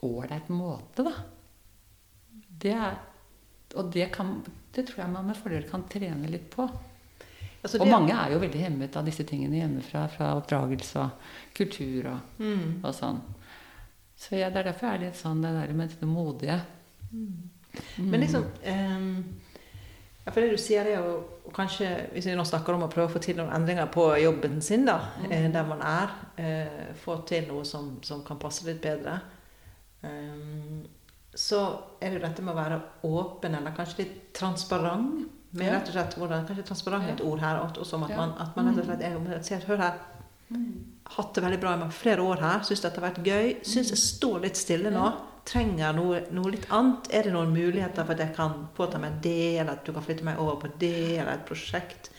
ålreit 0.06 0.50
måte, 0.54 1.06
da. 1.06 1.14
Det 2.60 2.76
er, 2.76 3.00
og 3.76 3.92
det, 3.94 4.10
kan, 4.14 4.40
det 4.76 4.88
tror 4.88 5.04
jeg 5.04 5.14
man 5.14 5.28
med 5.30 5.38
fordel 5.40 5.66
kan 5.70 5.86
trene 5.92 6.30
litt 6.32 6.50
på. 6.54 6.68
Altså, 7.62 7.80
Og 7.82 7.90
mange 7.92 8.16
er 8.16 8.32
jo 8.34 8.40
veldig 8.40 8.62
hemmet 8.62 8.96
av 8.96 9.08
disse 9.08 9.26
tingene 9.28 9.60
hjemmefra. 9.60 10.06
Fra 10.14 10.32
oppdragelse 10.40 11.04
og 11.04 11.34
kultur 11.58 12.08
og, 12.14 12.38
Mm. 12.40 12.80
og 12.84 12.94
sånn. 12.96 13.20
Så 14.20 14.36
ja, 14.36 14.50
det 14.50 14.62
er 14.62 14.72
derfor 14.72 14.88
jeg 14.88 14.96
er 14.96 15.06
litt 15.08 15.20
sånn 15.20 15.42
det 15.44 15.52
der 15.56 15.74
med 15.76 15.92
det 16.00 16.08
modige. 16.08 16.60
Men 17.96 18.20
liksom 18.20 18.44
um, 18.44 19.26
ja, 20.26 20.32
For 20.32 20.42
det 20.42 20.52
du 20.52 20.58
sier, 20.62 20.84
det 20.84 20.96
er 20.98 21.06
jo 21.06 21.52
kanskje 21.56 21.88
Hvis 22.14 22.28
vi 22.28 22.36
nå 22.38 22.44
snakker 22.46 22.76
om 22.76 22.84
å 22.86 22.90
prøve 22.92 23.08
å 23.10 23.14
få 23.14 23.22
til 23.24 23.40
noen 23.40 23.54
endringer 23.56 23.88
på 23.94 24.06
jobben 24.22 24.60
sin, 24.62 24.86
da, 24.86 25.00
mm. 25.24 25.52
der 25.54 25.68
man 25.68 25.82
er, 25.82 26.16
uh, 26.40 26.96
få 27.00 27.22
til 27.30 27.48
noe 27.50 27.66
som, 27.66 27.96
som 28.06 28.24
kan 28.28 28.40
passe 28.42 28.68
litt 28.68 28.82
bedre, 28.84 29.20
så 31.40 31.60
er 32.00 32.10
det 32.10 32.20
jo 32.20 32.24
dette 32.24 32.44
med 32.44 32.54
å 32.54 32.60
være 32.60 32.80
åpen, 33.08 33.56
eller 33.56 33.76
kanskje 33.76 34.04
litt 34.04 34.16
transparent. 34.38 35.28
Med 35.52 35.72
rett 35.74 35.88
og 35.90 35.96
slett, 35.96 36.14
hvordan, 36.20 36.44
Kanskje 36.46 36.66
transparent 36.68 37.08
er 37.08 37.16
et 37.16 37.26
ord 37.26 37.40
her, 37.42 37.58
Også, 37.64 37.98
og 37.98 38.04
at 38.06 38.18
man, 38.18 38.36
at 38.38 38.56
man 38.56 38.68
rett 38.70 38.84
og 38.84 38.86
slett 38.86 39.02
er 39.02 39.16
om- 39.18 39.44
sier 39.44 39.66
hør 39.66 39.78
her, 39.82 39.96
hatt 41.16 41.34
det 41.34 41.44
veldig 41.44 41.60
bra 41.62 41.74
i 41.74 41.90
flere 41.90 42.22
år 42.22 42.40
her. 42.40 42.60
Syns 42.66 42.82
dette 42.82 43.02
har 43.02 43.10
vært 43.10 43.26
gøy. 43.26 43.66
Syns 43.66 43.90
jeg 43.90 43.98
står 43.98 44.42
litt 44.46 44.58
stille 44.58 44.92
nå. 44.94 45.10
Trenger 45.50 45.94
noe, 45.94 46.22
noe 46.32 46.52
litt 46.52 46.68
annet. 46.70 47.10
Er 47.14 47.24
det 47.24 47.34
noen 47.34 47.54
muligheter 47.54 48.06
for 48.06 48.14
at 48.14 48.20
jeg 48.20 48.36
kan 48.36 48.68
påta 48.78 49.00
meg 49.02 49.22
det, 49.22 49.60
eller 49.60 49.72
at 49.74 49.86
du 49.86 49.94
kan 49.94 50.06
flytte 50.06 50.24
meg 50.24 50.38
over 50.42 50.60
på 50.62 50.72
det, 50.78 51.18
eller 51.18 51.34
et 51.34 51.46
prosjekt? 51.46 52.12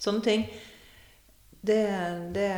Sånne 0.00 0.24
ting. 0.24 0.46
Det, 1.60 1.82
det 2.32 2.50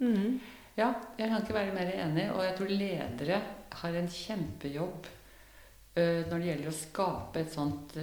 mm. 0.00 0.40
Ja, 0.80 0.94
jeg 1.18 1.28
kan 1.28 1.42
ikke 1.42 1.56
være 1.58 1.74
mer 1.76 1.90
enig. 1.92 2.30
Og 2.32 2.40
jeg 2.44 2.56
tror 2.56 2.70
ledere 2.72 3.40
har 3.82 3.96
en 3.98 4.08
kjempejobb 4.08 5.08
uh, 5.08 6.20
når 6.30 6.36
det 6.36 6.46
gjelder 6.46 6.70
å 6.70 6.78
skape 6.78 7.42
et 7.42 7.52
sånt 7.52 7.96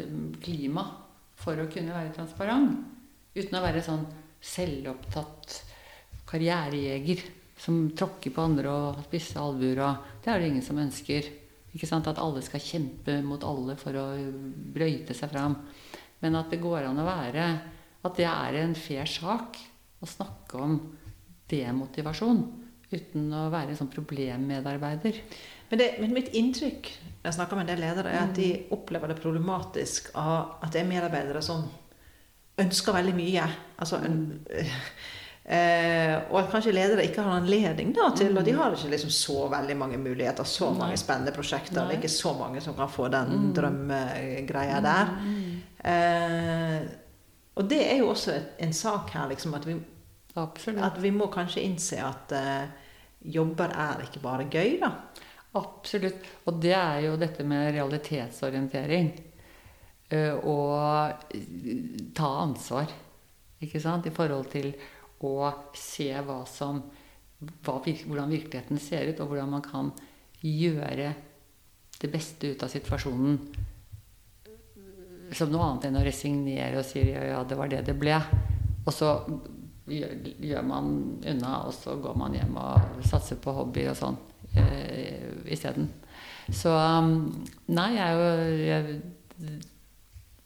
klima 0.44 0.84
for 1.38 1.58
å 1.58 1.70
kunne 1.72 1.96
være 1.96 2.14
transparent. 2.14 2.78
Uten 3.38 3.58
å 3.58 3.64
være 3.64 3.82
sånn 3.86 4.06
selvopptatt 4.48 5.56
karrierejeger 6.30 7.24
som 7.58 7.88
tråkker 7.98 8.34
på 8.36 8.44
andre 8.44 8.70
og 8.70 9.02
spisse 9.08 9.42
albuer 9.42 9.82
Det 10.22 10.30
er 10.30 10.42
det 10.42 10.52
ingen 10.52 10.66
som 10.66 10.78
ønsker. 10.78 11.26
Ikke 11.74 11.90
sant? 11.90 12.10
At 12.10 12.22
alle 12.22 12.44
skal 12.46 12.62
kjempe 12.62 13.18
mot 13.26 13.42
alle 13.46 13.78
for 13.80 13.98
å 13.98 14.06
brøyte 14.78 15.18
seg 15.18 15.34
fram. 15.34 15.58
Men 16.22 16.38
at 16.38 16.54
det 16.54 16.62
går 16.62 16.86
an 16.86 17.02
å 17.02 17.06
være 17.06 17.50
At 18.06 18.18
det 18.18 18.26
er 18.30 18.62
en 18.62 18.78
fair 18.78 19.10
sak 19.10 19.58
å 20.02 20.10
snakke 20.10 20.62
om 20.62 20.78
demotivasjon 21.50 22.67
uten 22.92 23.28
å 23.36 23.48
være 23.54 23.74
en 23.74 23.80
sånn 23.82 23.92
problemmedarbeider. 23.92 25.20
Men, 25.70 25.82
det, 25.82 25.90
men 26.00 26.16
mitt 26.16 26.32
inntrykk 26.38 26.92
jeg 27.28 27.36
snakker 27.36 27.60
med 27.60 27.68
en 27.68 27.74
del 27.74 27.84
ledere, 27.84 28.14
er 28.14 28.24
at 28.24 28.38
de 28.38 28.50
opplever 28.72 29.12
det 29.12 29.20
problematisk 29.20 30.14
av 30.16 30.64
at 30.64 30.72
det 30.72 30.84
er 30.84 30.90
medarbeidere 30.90 31.44
som 31.44 31.66
ønsker 32.58 32.96
veldig 32.96 33.16
mye. 33.18 33.48
Altså, 33.78 34.00
Eh, 35.48 36.14
og 36.28 36.42
at 36.42 36.50
kanskje 36.52 36.74
ledere 36.76 37.06
ikke 37.08 37.24
har 37.24 37.38
anledning 37.40 37.94
da, 37.96 38.10
til 38.12 38.36
Og 38.36 38.44
de 38.44 38.52
har 38.52 38.74
ikke 38.76 38.90
liksom 38.92 39.12
så 39.16 39.46
veldig 39.48 39.78
mange 39.80 39.98
muligheter, 39.98 40.44
så 40.44 40.74
mange 40.74 40.98
Nei. 40.98 41.00
spennende 41.00 41.32
prosjekter. 41.32 41.78
Nei. 41.78 41.86
Det 41.88 41.96
er 41.96 42.02
ikke 42.02 42.12
så 42.12 42.34
mange 42.36 42.62
som 42.62 42.76
kan 42.76 42.90
få 42.92 43.08
den 43.08 43.32
mm. 43.32 43.54
drømmegreia 43.56 44.82
der. 44.84 45.14
Eh, 45.88 46.82
og 47.56 47.70
det 47.70 47.80
er 47.94 48.02
jo 48.02 48.10
også 48.12 48.34
et, 48.36 48.50
en 48.60 48.74
sak 48.76 49.14
her, 49.16 49.30
liksom, 49.32 49.56
at 49.56 49.68
vi, 49.70 49.78
at 50.38 51.00
vi 51.02 51.12
må 51.16 51.30
kanskje 51.34 51.64
innse 51.66 52.02
at 52.04 52.34
uh, 52.36 52.68
jobber 53.22 53.74
er 53.74 54.04
ikke 54.06 54.22
bare 54.24 54.48
gøy, 54.52 54.78
da. 54.82 54.92
Absolutt. 55.58 56.28
Og 56.46 56.60
det 56.62 56.76
er 56.78 57.02
jo 57.08 57.16
dette 57.20 57.46
med 57.48 57.72
realitetsorientering. 57.76 59.12
Uh, 60.14 60.36
og 60.48 61.34
ta 62.16 62.30
ansvar, 62.44 62.94
ikke 63.64 63.82
sant, 63.84 64.08
i 64.08 64.14
forhold 64.16 64.52
til 64.54 64.72
å 65.26 65.50
se 65.76 66.12
hva 66.24 66.44
som, 66.50 66.84
hva, 67.42 67.80
hvordan 67.82 68.36
virkeligheten 68.36 68.80
ser 68.82 69.10
ut, 69.10 69.24
og 69.24 69.34
hvordan 69.34 69.58
man 69.58 69.66
kan 69.66 69.90
gjøre 70.46 71.16
det 71.98 72.12
beste 72.14 72.54
ut 72.54 72.62
av 72.64 72.70
situasjonen 72.70 73.40
som 75.36 75.52
noe 75.52 75.66
annet 75.66 75.90
enn 75.90 76.00
å 76.00 76.04
resignere 76.06 76.80
og 76.80 76.86
si 76.88 77.02
ja, 77.10 77.42
det 77.44 77.58
var 77.60 77.72
det 77.72 77.84
det 77.90 77.96
ble. 78.00 78.16
Og 78.86 78.94
så 78.96 79.12
gjør 79.88 80.66
man 80.68 80.92
unna, 81.24 81.54
og 81.68 81.74
så 81.76 81.96
går 82.02 82.18
man 82.20 82.36
hjem 82.36 82.58
og 82.60 83.00
satser 83.08 83.40
på 83.42 83.54
hobbyer 83.56 83.94
og 83.94 84.00
sånn 84.00 84.20
eh, 84.60 85.32
isteden. 85.54 85.90
Så 86.48 86.72
um, 86.72 87.32
nei, 87.76 87.90
jeg, 87.96 88.60
jeg, 88.68 89.56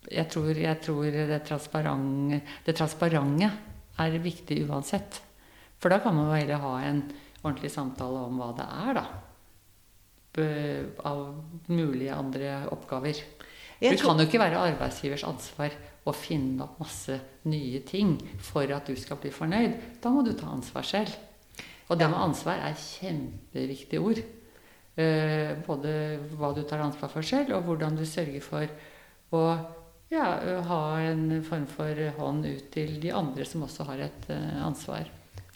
jeg, 0.09 0.27
tror, 0.33 0.53
jeg 0.53 0.79
tror 0.85 1.19
det 1.33 1.41
transparente, 1.47 2.41
det 2.65 2.77
transparente 2.77 3.51
er 4.01 4.21
viktig 4.21 4.63
uansett. 4.67 5.21
For 5.81 5.93
da 5.93 6.01
kan 6.01 6.15
man 6.17 6.29
jo 6.29 6.37
heller 6.37 6.61
ha 6.61 6.73
en 6.85 7.03
ordentlig 7.41 7.71
samtale 7.73 8.25
om 8.27 8.41
hva 8.41 8.51
det 8.57 8.67
er, 8.85 9.01
da. 9.01 9.05
Av 11.05 11.21
mulige 11.67 12.15
andre 12.15 12.59
oppgaver. 12.71 13.17
Det 13.81 13.97
kan 13.99 14.19
jo 14.21 14.27
ikke 14.27 14.39
være 14.41 14.61
arbeidsgivers 14.69 15.25
ansvar 15.25 15.73
å 16.07 16.13
finne 16.17 16.65
opp 16.65 16.79
masse 16.81 17.17
nye 17.49 17.81
ting 17.85 18.15
for 18.41 18.69
at 18.73 18.87
du 18.89 18.95
skal 18.97 19.19
bli 19.21 19.31
fornøyd. 19.33 19.75
Da 20.01 20.09
må 20.13 20.23
du 20.25 20.33
ta 20.37 20.49
ansvar 20.49 20.87
selv. 20.87 21.13
Og 21.91 21.99
det 21.99 22.07
med 22.09 22.21
ansvar 22.21 22.63
er 22.63 22.79
kjempeviktige 22.79 24.01
ord. 24.01 24.21
Eh, 24.97 25.53
både 25.65 25.93
hva 26.39 26.51
du 26.55 26.63
tar 26.67 26.83
ansvar 26.83 27.11
for 27.11 27.25
selv, 27.25 27.53
og 27.57 27.67
hvordan 27.67 27.99
du 27.99 28.05
sørger 28.07 28.43
for 28.43 29.37
å 29.37 29.43
ja, 30.11 30.25
ha 30.67 30.81
en 31.05 31.39
form 31.47 31.67
for 31.71 31.95
hånd 32.17 32.47
ut 32.49 32.65
til 32.73 32.97
de 33.03 33.13
andre 33.15 33.45
som 33.47 33.63
også 33.63 33.87
har 33.87 34.07
et 34.09 34.29
ansvar. 34.59 35.07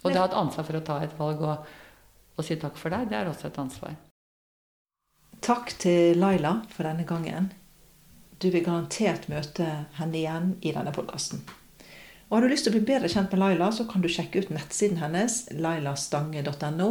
Og 0.06 0.12
det 0.14 0.20
å 0.20 0.24
ha 0.24 0.30
et 0.30 0.38
ansvar 0.40 0.68
for 0.68 0.80
å 0.80 0.86
ta 0.86 1.00
et 1.04 1.16
valg 1.18 1.42
og, 1.44 1.70
og 2.38 2.46
si 2.46 2.56
takk 2.62 2.78
for 2.80 2.94
deg, 2.94 3.10
det 3.10 3.18
er 3.20 3.32
også 3.32 3.50
et 3.50 3.60
ansvar. 3.60 3.98
Takk 5.44 5.76
til 5.82 6.20
Laila 6.22 6.60
for 6.72 6.88
denne 6.88 7.04
gangen. 7.08 7.52
Du 8.42 8.50
vil 8.52 8.66
garantert 8.66 9.30
møte 9.32 9.68
henne 9.96 10.20
igjen 10.20 10.50
i 10.62 10.74
denne 10.76 10.92
podkasten. 10.96 11.44
Og 12.28 12.38
Har 12.38 12.44
du 12.44 12.50
lyst 12.52 12.66
til 12.66 12.74
å 12.74 12.78
bli 12.78 12.88
bedre 12.88 13.10
kjent 13.12 13.32
med 13.32 13.40
Laila, 13.40 13.70
så 13.72 13.86
kan 13.88 14.02
du 14.04 14.10
sjekke 14.12 14.42
ut 14.42 14.52
nettsiden 14.52 15.00
hennes, 15.00 15.44
lailastange.no. 15.54 16.90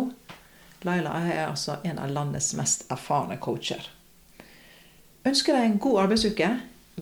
Laila 0.85 1.17
er 1.25 1.47
altså 1.49 1.79
en 1.85 1.99
av 1.99 2.13
landets 2.13 2.53
mest 2.57 2.87
erfarne 2.93 3.37
coacher. 3.43 3.83
Ønsker 5.25 5.57
deg 5.57 5.67
en 5.69 5.81
god 5.81 6.03
arbeidsuke. 6.05 6.51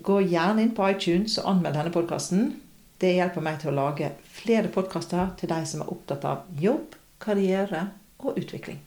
Gå 0.02 0.20
gjerne 0.24 0.64
inn 0.64 0.74
på 0.76 0.87
iTunes 0.88 1.37
og 1.42 1.50
anmeld 1.52 1.76
denne 1.76 1.92
podkasten. 1.94 2.48
Det 3.02 3.12
hjelper 3.16 3.44
meg 3.44 3.61
til 3.61 3.72
å 3.72 3.76
lage 3.76 4.12
flere 4.31 4.70
podkaster 4.72 5.35
til 5.38 5.50
deg 5.50 5.66
som 5.68 5.83
er 5.85 5.92
opptatt 5.92 6.24
av 6.31 6.48
jobb, 6.62 6.94
karriere 7.22 7.88
og 8.22 8.38
utvikling. 8.38 8.81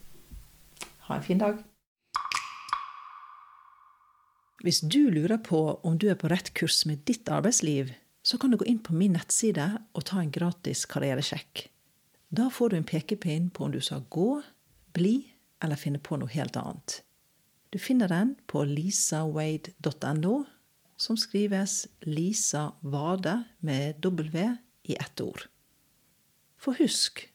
Ha 1.08 1.20
en 1.20 1.28
fin 1.28 1.42
dag. 1.44 1.60
Hvis 4.66 4.82
du 4.82 5.12
lurer 5.14 5.38
på 5.46 5.60
om 5.86 6.00
du 6.02 6.08
er 6.10 6.18
på 6.18 6.30
rett 6.32 6.48
kurs 6.58 6.80
med 6.90 7.04
ditt 7.06 7.30
arbeidsliv, 7.30 7.92
så 8.26 8.40
kan 8.42 8.50
du 8.50 8.58
gå 8.58 8.66
inn 8.66 8.80
på 8.82 8.96
min 8.98 9.14
nettside 9.14 9.68
og 9.94 10.08
ta 10.10 10.24
en 10.24 10.32
gratis 10.34 10.88
karrieresjekk. 10.90 11.68
Da 12.34 12.48
får 12.50 12.74
du 12.74 12.78
en 12.80 12.88
pekepinn 12.90 13.52
på 13.54 13.68
om 13.68 13.76
du 13.76 13.78
skal 13.86 14.08
gå, 14.10 14.40
bli 14.98 15.20
eller 15.62 15.78
finne 15.78 16.02
på 16.02 16.18
noe 16.18 16.34
helt 16.34 16.58
annet. 16.58 17.04
Du 17.70 17.78
finner 17.78 18.10
den 18.10 18.34
på 18.50 18.64
lisawade.no 18.66 20.36
som 20.98 21.20
skrives 21.20 21.86
Lisa 22.10 22.72
Vade 22.82 23.38
med 23.62 24.02
W 24.02 24.50
i 24.90 24.98
ett 24.98 25.22
ord. 25.22 25.46
For 26.58 26.74
husk, 26.82 27.28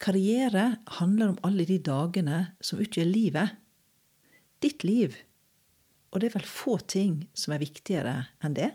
karriere 0.00 0.78
handler 1.02 1.34
om 1.34 1.40
alle 1.44 1.68
de 1.68 1.82
dagene 1.84 2.46
som 2.64 2.80
utgjør 2.80 3.12
livet. 3.12 3.58
Ditt 4.64 4.88
liv. 4.88 5.20
Og 6.12 6.20
det 6.20 6.30
er 6.30 6.38
vel 6.38 6.48
få 6.48 6.78
ting 6.88 7.22
som 7.36 7.54
er 7.54 7.62
viktigere 7.62 8.14
enn 8.44 8.56
det? 8.56 8.72